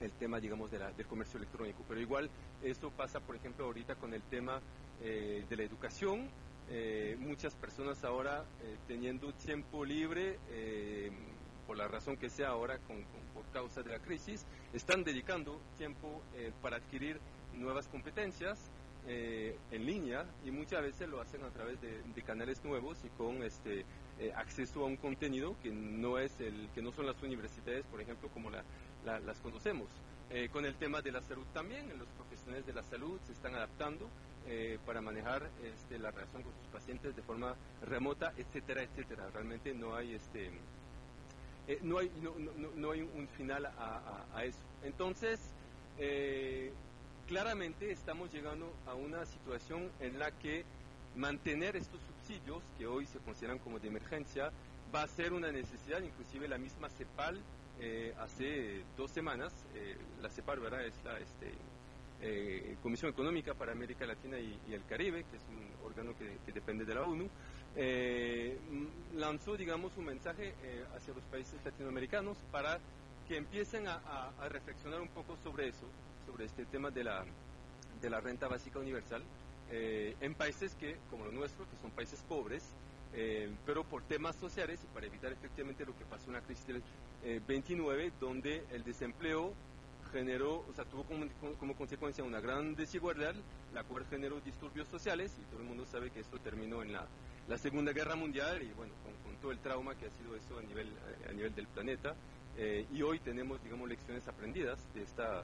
[0.00, 1.84] el tema, digamos, de la, del comercio electrónico.
[1.88, 2.30] Pero igual
[2.62, 4.60] eso pasa, por ejemplo, ahorita con el tema
[5.02, 6.28] eh, de la educación.
[6.68, 10.38] Eh, muchas personas ahora eh, teniendo tiempo libre,
[11.66, 16.22] por la razón que sea ahora, con, por causa de la crisis, están dedicando tiempo
[16.62, 17.18] para adquirir
[17.56, 18.70] nuevas competencias.
[19.08, 23.84] en línea y muchas veces lo hacen a través de, canales nuevos y con este
[24.34, 28.28] acceso a un contenido que no es el que no son las universidades por ejemplo
[28.34, 28.64] como la
[29.06, 29.88] las conocemos.
[30.30, 33.54] Eh, con el tema de la salud también, los profesionales de la salud se están
[33.54, 34.08] adaptando
[34.48, 39.28] eh, para manejar este, la relación con sus pacientes de forma remota, etcétera, etcétera.
[39.32, 40.50] Realmente no hay este
[41.68, 44.58] eh, no hay no, no, no, hay un final a, a, eso.
[44.82, 45.40] Entonces
[47.26, 50.64] claramente estamos llegando a una situación en la que
[51.16, 54.50] mantener estos subsidios que hoy se consideran como de emergencia
[54.94, 57.40] va a ser una necesidad, inclusive la misma CEPAL
[57.80, 60.86] eh, hace dos semanas, eh, la CEPAL ¿verdad?
[60.86, 61.52] es la este,
[62.20, 66.84] eh, Comisión Económica para América Latina y, el Caribe, que es un órgano que, depende
[66.84, 67.28] de la ONU,
[69.14, 70.54] lanzó, digamos, un mensaje
[70.96, 72.78] hacia los países latinoamericanos para
[73.28, 73.96] que empiecen a,
[74.38, 75.86] a, reflexionar un poco sobre eso,
[76.26, 77.24] sobre este tema de la,
[78.02, 79.22] de la renta básica universal,
[79.68, 82.62] en países que, como lo nuestro, que son países pobres,
[83.18, 86.66] eh, pero por temas sociales y para evitar efectivamente lo que pasó en la crisis
[86.66, 86.82] del
[87.46, 89.54] 29, eh, donde el desempleo
[90.12, 93.34] generó, o sea, tuvo como, consecuencia una gran desigualdad,
[93.72, 97.06] la cual generó disturbios sociales y todo el mundo sabe que esto terminó en la,
[97.48, 100.62] la Segunda Guerra Mundial y bueno, con, todo el trauma que ha sido eso a
[100.62, 100.88] nivel,
[101.28, 102.14] a nivel del planeta.
[102.58, 105.42] Eh, y hoy tenemos, digamos, lecciones aprendidas de esta,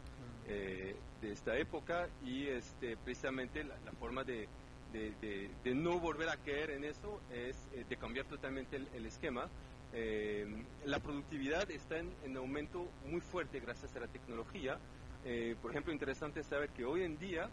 [0.52, 4.48] de esta época y este, precisamente la forma de,
[4.92, 9.48] de, no volver a caer en eso es eh, de cambiar totalmente el, esquema.
[9.94, 10.46] Eh,
[10.84, 14.78] la productividad está en, aumento muy fuerte gracias a la tecnología.
[15.24, 17.48] Eh, por ejemplo, interesante saber que hoy en día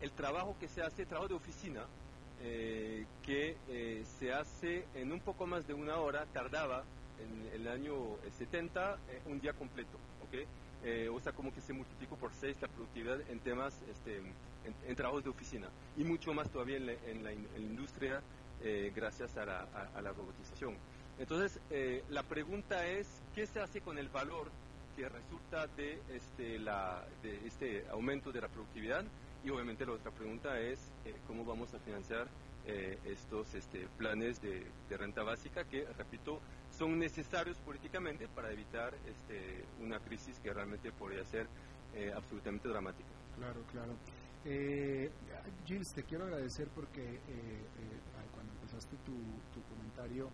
[0.00, 1.84] el trabajo que se hace, trabajo de oficina,
[3.22, 3.56] que
[4.18, 6.84] se hace en un poco más de una hora, tardaba
[7.18, 7.94] en el año
[8.36, 9.96] 70 un día completo.
[10.26, 10.46] ¿okay?
[10.84, 14.20] Eh, o sea, como que se multiplicó por seis la productividad en temas, este,
[14.86, 18.20] en, trabajos de oficina y mucho más todavía en la, industria
[18.62, 20.76] eh, gracias a la, robotización.
[21.18, 24.50] Entonces, eh, la pregunta es, ¿qué se hace con el valor
[24.94, 29.04] que resulta de este, la, de este aumento de la productividad?
[29.42, 30.78] Y obviamente la otra pregunta es,
[31.26, 32.26] ¿cómo vamos a financiar
[33.04, 36.40] estos este, planes de renta básica que, repito,
[36.76, 41.46] son necesarios políticamente para evitar este, una crisis que realmente podría ser
[41.94, 43.08] eh, absolutamente dramática.
[43.36, 43.94] Claro, claro.
[44.44, 45.10] Eh,
[45.64, 48.00] Gilles, te quiero agradecer porque eh, eh,
[48.34, 49.12] cuando empezaste tu,
[49.52, 50.28] tu comentario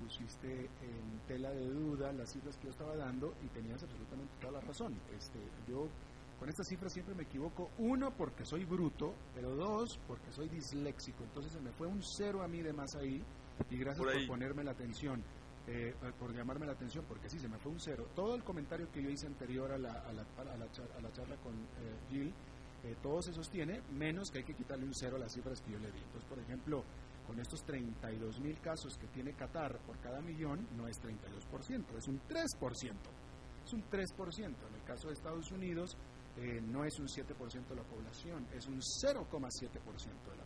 [0.00, 4.52] pusiste en tela de duda las cifras que yo estaba dando y tenías absolutamente toda
[4.52, 4.94] la razón.
[5.14, 5.38] Este,
[5.68, 5.86] yo
[6.38, 11.24] con estas cifras siempre me equivoco, uno porque soy bruto, pero dos porque soy disléxico,
[11.24, 13.22] entonces se me fue un cero a mí de más ahí
[13.70, 15.22] y gracias por, ponerme la atención,
[15.66, 18.08] eh, por llamarme la atención, porque sí, se me fue un cero.
[18.14, 21.54] Todo el comentario que yo hice anterior a la, a la, a la, charla con
[21.54, 22.32] eh, Jill,
[22.84, 25.72] eh, todo se sostiene, menos que hay que quitarle un cero a las cifras que
[25.72, 25.98] yo le di.
[25.98, 26.84] Entonces, por ejemplo,
[27.26, 32.08] con estos 32 mil casos que tiene Qatar por cada millón, no es 32%, es
[32.08, 32.94] un 3%.
[33.66, 34.44] Es un 3%.
[34.44, 35.98] En el caso de Estados Unidos,
[36.70, 40.44] no es un 7% de la población, es un 0,7% de la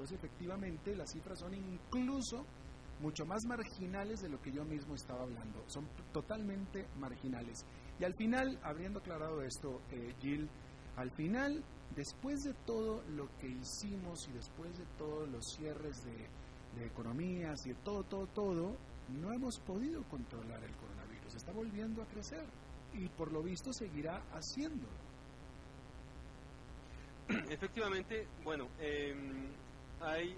[0.00, 2.46] entonces, efectivamente, las cifras son incluso
[3.00, 5.62] mucho más marginales de lo que yo mismo estaba hablando.
[5.66, 7.66] Son totalmente marginales.
[7.98, 10.48] Y al final, habiendo aclarado esto, eh, Jill,
[10.96, 11.62] al final,
[11.94, 17.70] después de todo lo que hicimos y después de todos los cierres de, economías y
[17.70, 18.76] de todo, todo, todo,
[19.20, 21.34] no hemos podido controlar el coronavirus.
[21.34, 22.46] Está volviendo a crecer
[22.94, 25.10] y por lo visto seguirá haciéndolo.
[27.50, 29.14] Efectivamente, bueno, eh,
[30.00, 30.34] hay eh,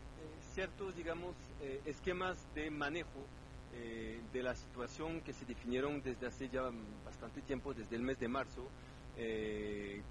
[0.55, 3.27] ciertos, digamos, eh, esquemas de manejo
[3.75, 6.71] eh, de la situación que se definieron desde hace ya
[7.05, 8.69] bastante tiempo, desde el mes de marzo,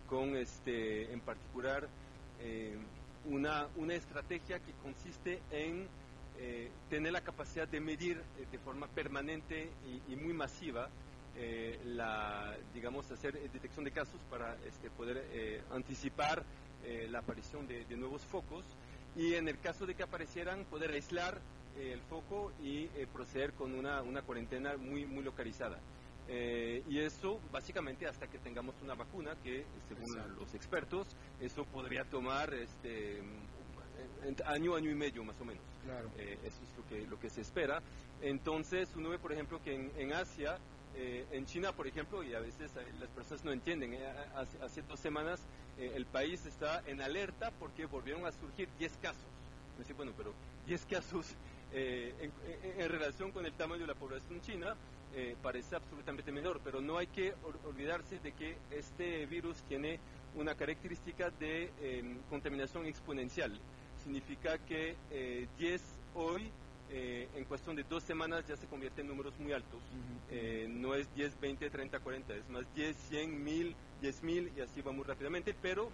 [0.08, 1.90] con este, en particular
[3.26, 5.88] una, una estrategia que consiste en
[6.88, 8.22] tener la capacidad de medir
[8.52, 9.72] de forma permanente
[10.08, 10.88] y, muy masiva
[11.84, 16.44] la, digamos, hacer detección de casos para este, poder anticipar
[17.10, 18.64] la aparición de, nuevos focos
[19.16, 21.40] y en el caso de que aparecieran poder aislar
[21.78, 25.80] eh, el foco y eh, proceder con una, una, cuarentena muy, muy localizada.
[26.28, 31.08] Eh, y eso básicamente hasta que tengamos una vacuna que según los expertos
[31.42, 33.22] eso podría tomar este
[34.46, 36.12] año año y medio más o menos claro.
[36.18, 37.82] eso es lo que lo que se espera
[38.22, 40.60] entonces uno ve por ejemplo que en, en Asia
[40.96, 43.98] en China, por ejemplo, y a veces las personas no entienden,
[44.36, 45.40] hace, hace, dos semanas
[45.82, 49.24] eh, el país está en alerta porque volvieron a surgir 10 casos.
[49.78, 50.32] Decir, bueno, pero
[50.68, 51.26] 10 casos
[51.74, 52.30] eh,
[52.78, 54.76] en, relación con el tamaño de la población china
[55.16, 57.34] eh, parece absolutamente menor, pero no hay que
[57.66, 60.00] olvidarse de que este virus tiene
[60.36, 63.58] una característica de em, contaminación exponencial.
[64.04, 64.96] Significa que
[65.58, 65.82] 10
[66.16, 66.52] hoy
[66.92, 69.82] en cuestión de dos semanas ya se convierte en números muy altos.
[70.70, 74.92] no es 10, 20, 30, 40, es más 10, 100, 1000, 10.000 y así va
[74.92, 75.90] muy rápidamente, pero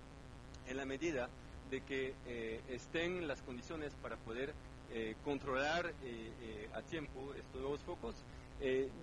[0.68, 1.30] en la medida
[1.70, 4.54] de que eh, estén las condiciones para poder
[4.92, 8.16] eh, controlar eh, a tiempo estos nuevos focos,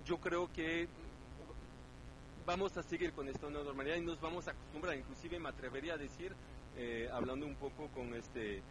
[0.05, 0.89] yo creo que
[2.45, 5.93] vamos a seguir con esta nueva normalidad y nos vamos a acostumbrar, inclusive me atrevería
[5.93, 6.35] a decir,
[7.13, 8.61] hablando un poco con este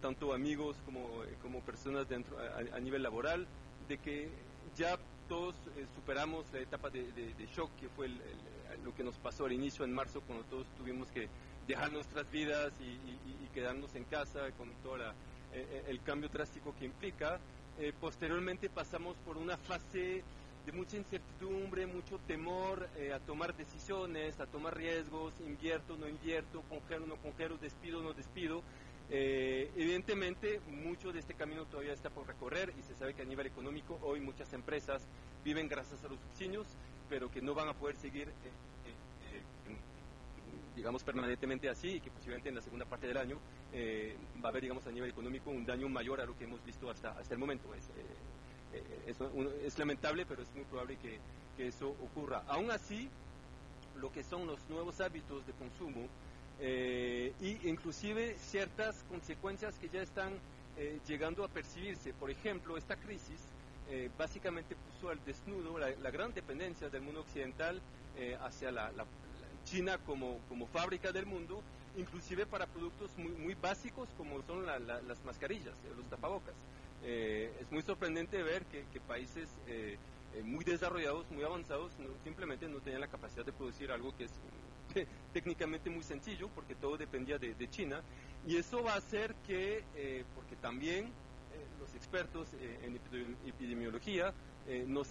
[0.00, 1.08] tanto amigos como,
[1.42, 3.46] como personas dentro, a, nivel laboral,
[3.88, 4.28] de que
[4.76, 4.98] ya
[5.28, 5.54] todos
[5.94, 8.08] superamos la etapa de, shock que fue
[8.84, 11.28] lo que nos pasó al inicio en marzo cuando todos tuvimos que
[11.66, 14.96] dejar nuestras vidas y, quedarnos en casa con todo
[15.88, 17.38] el cambio drástico que implica.
[18.00, 20.22] posteriormente pasamos por una fase
[20.66, 26.62] de mucha incertidumbre, mucho temor eh, a tomar decisiones, a tomar riesgos, invierto, no invierto,
[26.68, 28.62] congelo, no congelo, despido, no despido.
[29.10, 33.24] Eh, evidentemente, mucho de este camino todavía está por recorrer y se sabe que a
[33.24, 35.06] nivel económico hoy muchas empresas
[35.44, 36.66] viven gracias a los subsidios,
[37.08, 39.42] pero que no van a poder seguir, eh,
[40.76, 43.38] digamos, permanentemente así y que posiblemente en la segunda parte del año
[44.42, 46.88] va a haber, digamos, a nivel económico un daño mayor a lo que hemos visto
[46.88, 47.74] hasta, hasta el momento.
[47.74, 47.88] Es,
[48.72, 49.14] eh,
[49.64, 51.18] es lamentable, pero es muy probable que,
[51.58, 52.42] eso ocurra.
[52.48, 53.10] Aún así,
[54.00, 56.08] lo que son los nuevos hábitos de consumo
[57.62, 60.32] e inclusive ciertas consecuencias que ya están
[60.76, 62.12] eh, llegando a percibirse.
[62.12, 63.40] Por ejemplo, esta crisis
[64.16, 67.80] básicamente puso al desnudo la, gran dependencia del mundo occidental
[68.40, 68.92] hacia la,
[69.64, 71.60] China como, como fábrica del mundo,
[71.96, 76.54] inclusive para productos muy, básicos como son las mascarillas, los tapabocas.
[77.02, 79.96] Eh, es muy sorprendente ver que, países eh,
[80.34, 81.92] eh, muy desarrollados, muy avanzados,
[82.24, 84.30] simplemente no tenían la capacidad de producir algo que es
[85.32, 88.02] técnicamente muy sencillo, porque todo dependía de, China,
[88.46, 89.84] y eso va a hacer que,
[90.34, 91.10] porque también
[91.78, 92.48] los expertos
[92.82, 92.98] en
[93.46, 94.32] epidemiología
[94.86, 95.08] nos,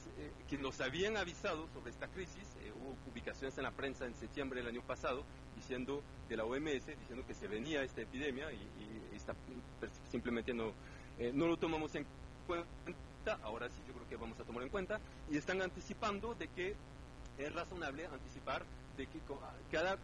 [0.47, 2.47] que nos habían avisado sobre esta crisis,
[2.79, 5.23] hubo publicaciones en la prensa en septiembre del año pasado
[5.55, 9.19] diciendo de la OMS, diciendo que se venía esta epidemia y, y
[10.09, 10.73] simplemente no,
[11.17, 12.05] eh, no lo tomamos en
[12.47, 14.99] cuenta, ahora sí yo creo que vamos a tomar en cuenta,
[15.29, 16.75] y están anticipando de que
[17.37, 18.63] es razonable anticipar
[18.99, 19.19] de que
[19.71, 19.97] cada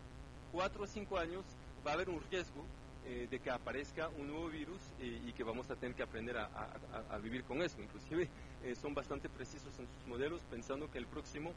[0.51, 1.43] cuatro o cinco años
[1.85, 2.63] va a haber un riesgo
[3.05, 7.17] eh, de que aparezca un nuevo virus y que vamos a tener que aprender a,
[7.21, 7.79] vivir con eso.
[7.79, 8.27] Inclusive
[8.63, 11.53] eh, son bastante precisos en sus modelos, pensando que el próximo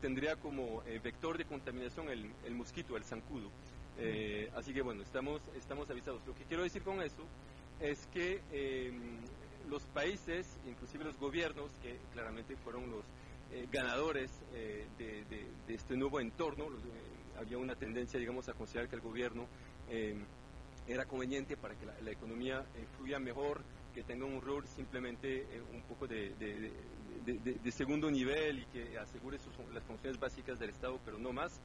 [0.00, 3.50] tendría como vector de contaminación el, el mosquito, el zancudo.
[4.56, 6.20] así que bueno, estamos, estamos avisados.
[6.26, 7.22] Lo que quiero decir con eso
[7.80, 9.18] es que em,
[9.70, 13.04] los países, inclusive los gobiernos, que claramente fueron los
[13.52, 18.96] eh, ganadores eh, de, este nuevo entorno, eh, había una tendencia, digamos, a considerar que
[18.96, 19.46] el gobierno
[19.88, 20.24] em,
[20.86, 22.64] era conveniente para que la, economía
[22.96, 23.62] fluya mejor,
[23.94, 26.32] que tenga un rol simplemente un poco de,
[27.70, 29.38] segundo nivel y que asegure
[29.72, 31.60] las funciones básicas del Estado, pero no más.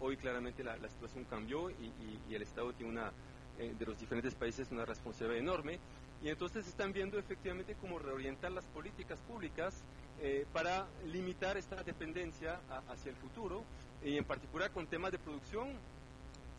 [0.00, 3.12] hoy claramente la, situación cambió y el Estado tiene una
[3.60, 5.78] eh, de los diferentes países una responsabilidad enorme
[6.22, 9.84] y entonces están viendo efectivamente cómo reorientar las políticas públicas
[10.22, 13.64] eh, para limitar esta dependencia hacia el futuro
[14.04, 15.68] y en particular con temas de producción.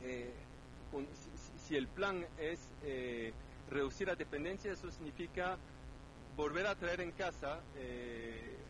[0.04, 0.32] Eh,
[1.68, 2.60] si, el plan es
[3.70, 5.58] reducir la dependencia, eso significa
[6.36, 7.62] volver a traer en casa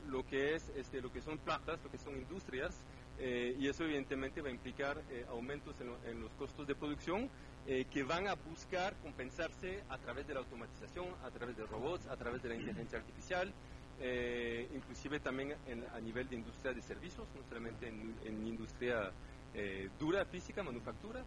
[0.08, 2.76] lo que es este, lo que son plantas, lo que son industrias,
[3.20, 5.74] y eso evidentemente va a implicar aumentos
[6.06, 7.28] en, los costos de producción
[7.68, 12.08] eh, que van a buscar compensarse a través de la automatización, a través de robots,
[12.08, 13.54] a través de la inteligencia artificial,
[14.02, 15.56] eh, inclusive también
[15.94, 19.12] a nivel de industria de servicios, no solamente en, industria
[19.54, 21.24] eh, dura, física, manufactura,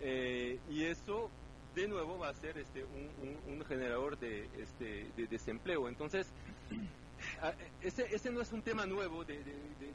[0.00, 1.30] y eso
[1.74, 5.88] de nuevo va a ser este, un, generador de, este, de desempleo.
[5.88, 6.32] Entonces,
[7.82, 9.42] ese, ese, no es un tema nuevo de,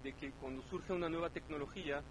[0.03, 2.01] de, que cuando surge una nueva tecnología,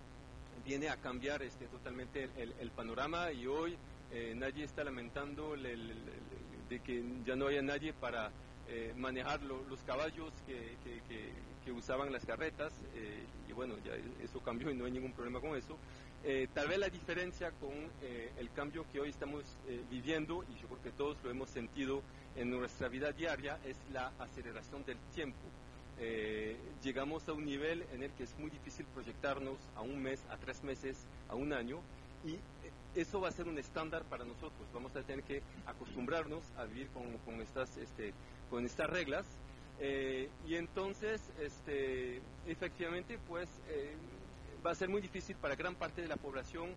[0.64, 3.76] viene a cambiar este, totalmente el, panorama y hoy
[4.12, 8.30] eh, nadie está lamentando de que ya no haya nadie para
[8.68, 10.72] eh, manejar los caballos que,
[11.72, 13.92] usaban las carretas eh, y bueno, ya
[14.22, 15.78] eso cambió y no hay ningún problema con eso.
[16.52, 17.72] tal vez la diferencia con
[18.38, 19.42] el cambio que hoy estamos
[19.90, 22.02] viviendo, y yo creo que todos lo hemos sentido
[22.36, 25.40] en nuestra vida diaria, es la aceleración del tiempo.
[26.04, 30.20] Eh, llegamos a un nivel en el que es muy difícil proyectarnos a un mes,
[30.30, 30.96] a tres meses,
[31.28, 31.78] a un año,
[32.24, 32.38] y
[32.94, 34.68] eso va a ser un estándar para nosotros.
[34.74, 38.12] Vamos a tener que acostumbrarnos a vivir con, estas, este,
[38.50, 39.26] con estas reglas.
[39.80, 43.96] Eh, y entonces, este, efectivamente, pues eh,
[44.64, 46.70] va a ser muy difícil para gran parte de la población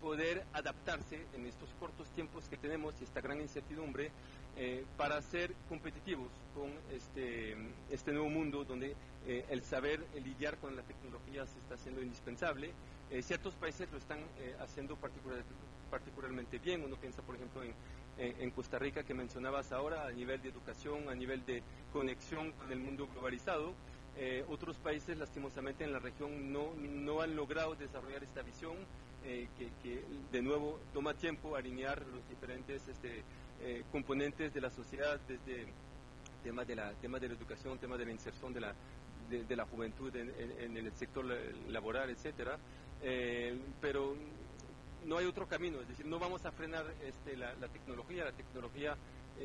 [0.00, 4.10] poder adaptarse en estos cortos tiempos que tenemos y esta gran incertidumbre
[4.56, 7.56] eh, para ser competitivos con este,
[7.90, 8.94] este nuevo mundo donde
[9.26, 12.72] eh, el saber lidiar con la tecnología se está haciendo indispensable.
[13.10, 14.18] Eh, ciertos países lo están
[14.60, 14.98] haciendo
[15.90, 16.84] particularmente bien.
[16.84, 17.74] Uno piensa, por ejemplo, en,
[18.18, 21.62] en, Costa Rica, que mencionabas ahora, a nivel de educación, a nivel de
[21.92, 23.72] conexión con el mundo globalizado.
[24.48, 28.76] otros países, lastimosamente, en la región no, no han logrado desarrollar esta visión
[29.24, 29.48] eh,
[29.82, 30.02] que,
[30.32, 33.22] de nuevo toma tiempo alinear los diferentes este,
[33.60, 35.66] eh, componentes de la sociedad, desde
[36.42, 38.74] temas de la, temas de la educación, temas de la inserción de la,
[39.28, 41.26] de, la juventud en, el sector
[41.68, 42.58] laboral, etcétera.
[43.02, 44.16] Eh, pero
[45.04, 48.96] no hay otro camino, es decir, no vamos a frenar este, la, tecnología, la tecnología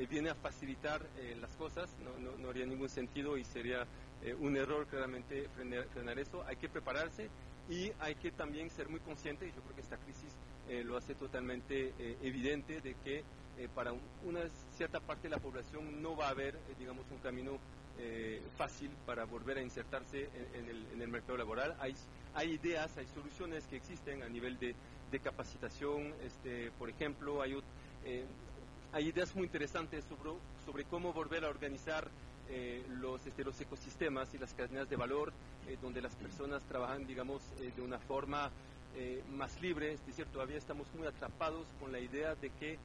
[0.09, 1.05] viene a facilitar
[1.39, 3.85] las cosas, no, no, haría ningún sentido y sería
[4.39, 7.29] un error claramente frenar, frenar, eso, hay que prepararse
[7.69, 10.31] y hay que también ser muy consciente, y yo creo que esta crisis
[10.69, 13.23] eh, lo hace totalmente eh, evidente, de que
[13.57, 13.93] eh, para
[14.23, 14.41] una
[14.75, 17.59] cierta parte de la población no va a haber, digamos, un camino
[18.57, 21.77] fácil para volver a insertarse en, el, mercado laboral.
[21.79, 21.95] Hay,
[22.33, 24.75] hay ideas, hay soluciones que existen a nivel de,
[25.23, 27.57] capacitación, este, por ejemplo, hay,
[28.91, 30.31] hay ideas muy interesantes sobre,
[30.65, 32.09] sobre cómo volver a organizar
[32.49, 35.33] eh, los, este, los ecosistemas y las cadenas de valor,
[35.67, 38.51] eh, donde las personas trabajan, digamos, eh, de una forma
[39.35, 39.91] más libre.
[39.91, 42.79] Es decir, todavía estamos muy atrapados con la idea de que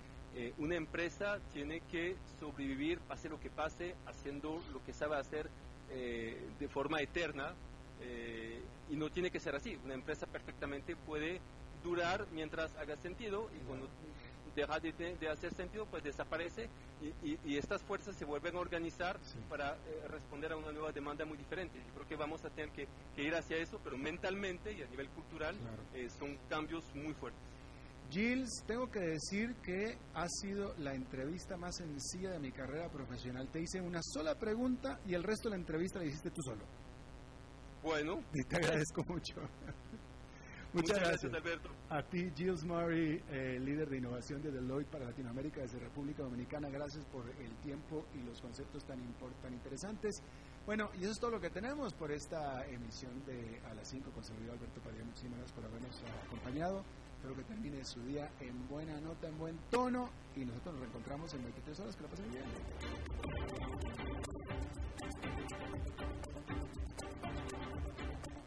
[0.58, 5.48] una empresa tiene que sobrevivir, pase lo que pase, haciendo lo que sabe hacer
[5.88, 7.54] de forma eterna.
[8.90, 9.78] y no tiene que ser así.
[9.84, 11.40] Una empresa perfectamente puede
[11.84, 13.86] durar mientras haga sentido y cuando
[14.54, 16.68] deja de, hacer sentido, pues desaparece
[17.22, 21.36] y, estas fuerzas se vuelven a organizar para eh, responder a una nueva demanda muy
[21.36, 21.78] diferente.
[21.86, 25.08] Yo creo que vamos a tener que, ir hacia eso, pero mentalmente y a nivel
[25.10, 25.56] cultural
[25.94, 27.40] eh, son cambios muy fuertes.
[28.10, 33.48] Gilles, tengo que decir que ha sido la entrevista más sencilla de mi carrera profesional.
[33.52, 36.64] Te hice una sola pregunta y el resto de la entrevista la hiciste tú solo.
[37.82, 38.22] Bueno.
[38.34, 39.34] Y te agradezco mucho.
[40.72, 41.70] Muchas, gracias, Alberto.
[41.88, 46.68] A ti, Gilles Murray, eh, líder de innovación de Deloitte para Latinoamérica desde República Dominicana.
[46.68, 48.98] Gracias por el tiempo y los conceptos tan,
[49.42, 50.22] tan interesantes.
[50.66, 54.10] Bueno, y eso es todo lo que tenemos por esta emisión de A las 5
[54.12, 55.04] con servidor Alberto Padilla.
[55.04, 56.84] Muchísimas gracias por habernos acompañado.
[57.16, 60.10] Espero que termine su día en buena nota, en buen tono.
[60.36, 61.96] Y nosotros nos reencontramos en 23 horas.
[61.96, 62.44] Que la pasen bien.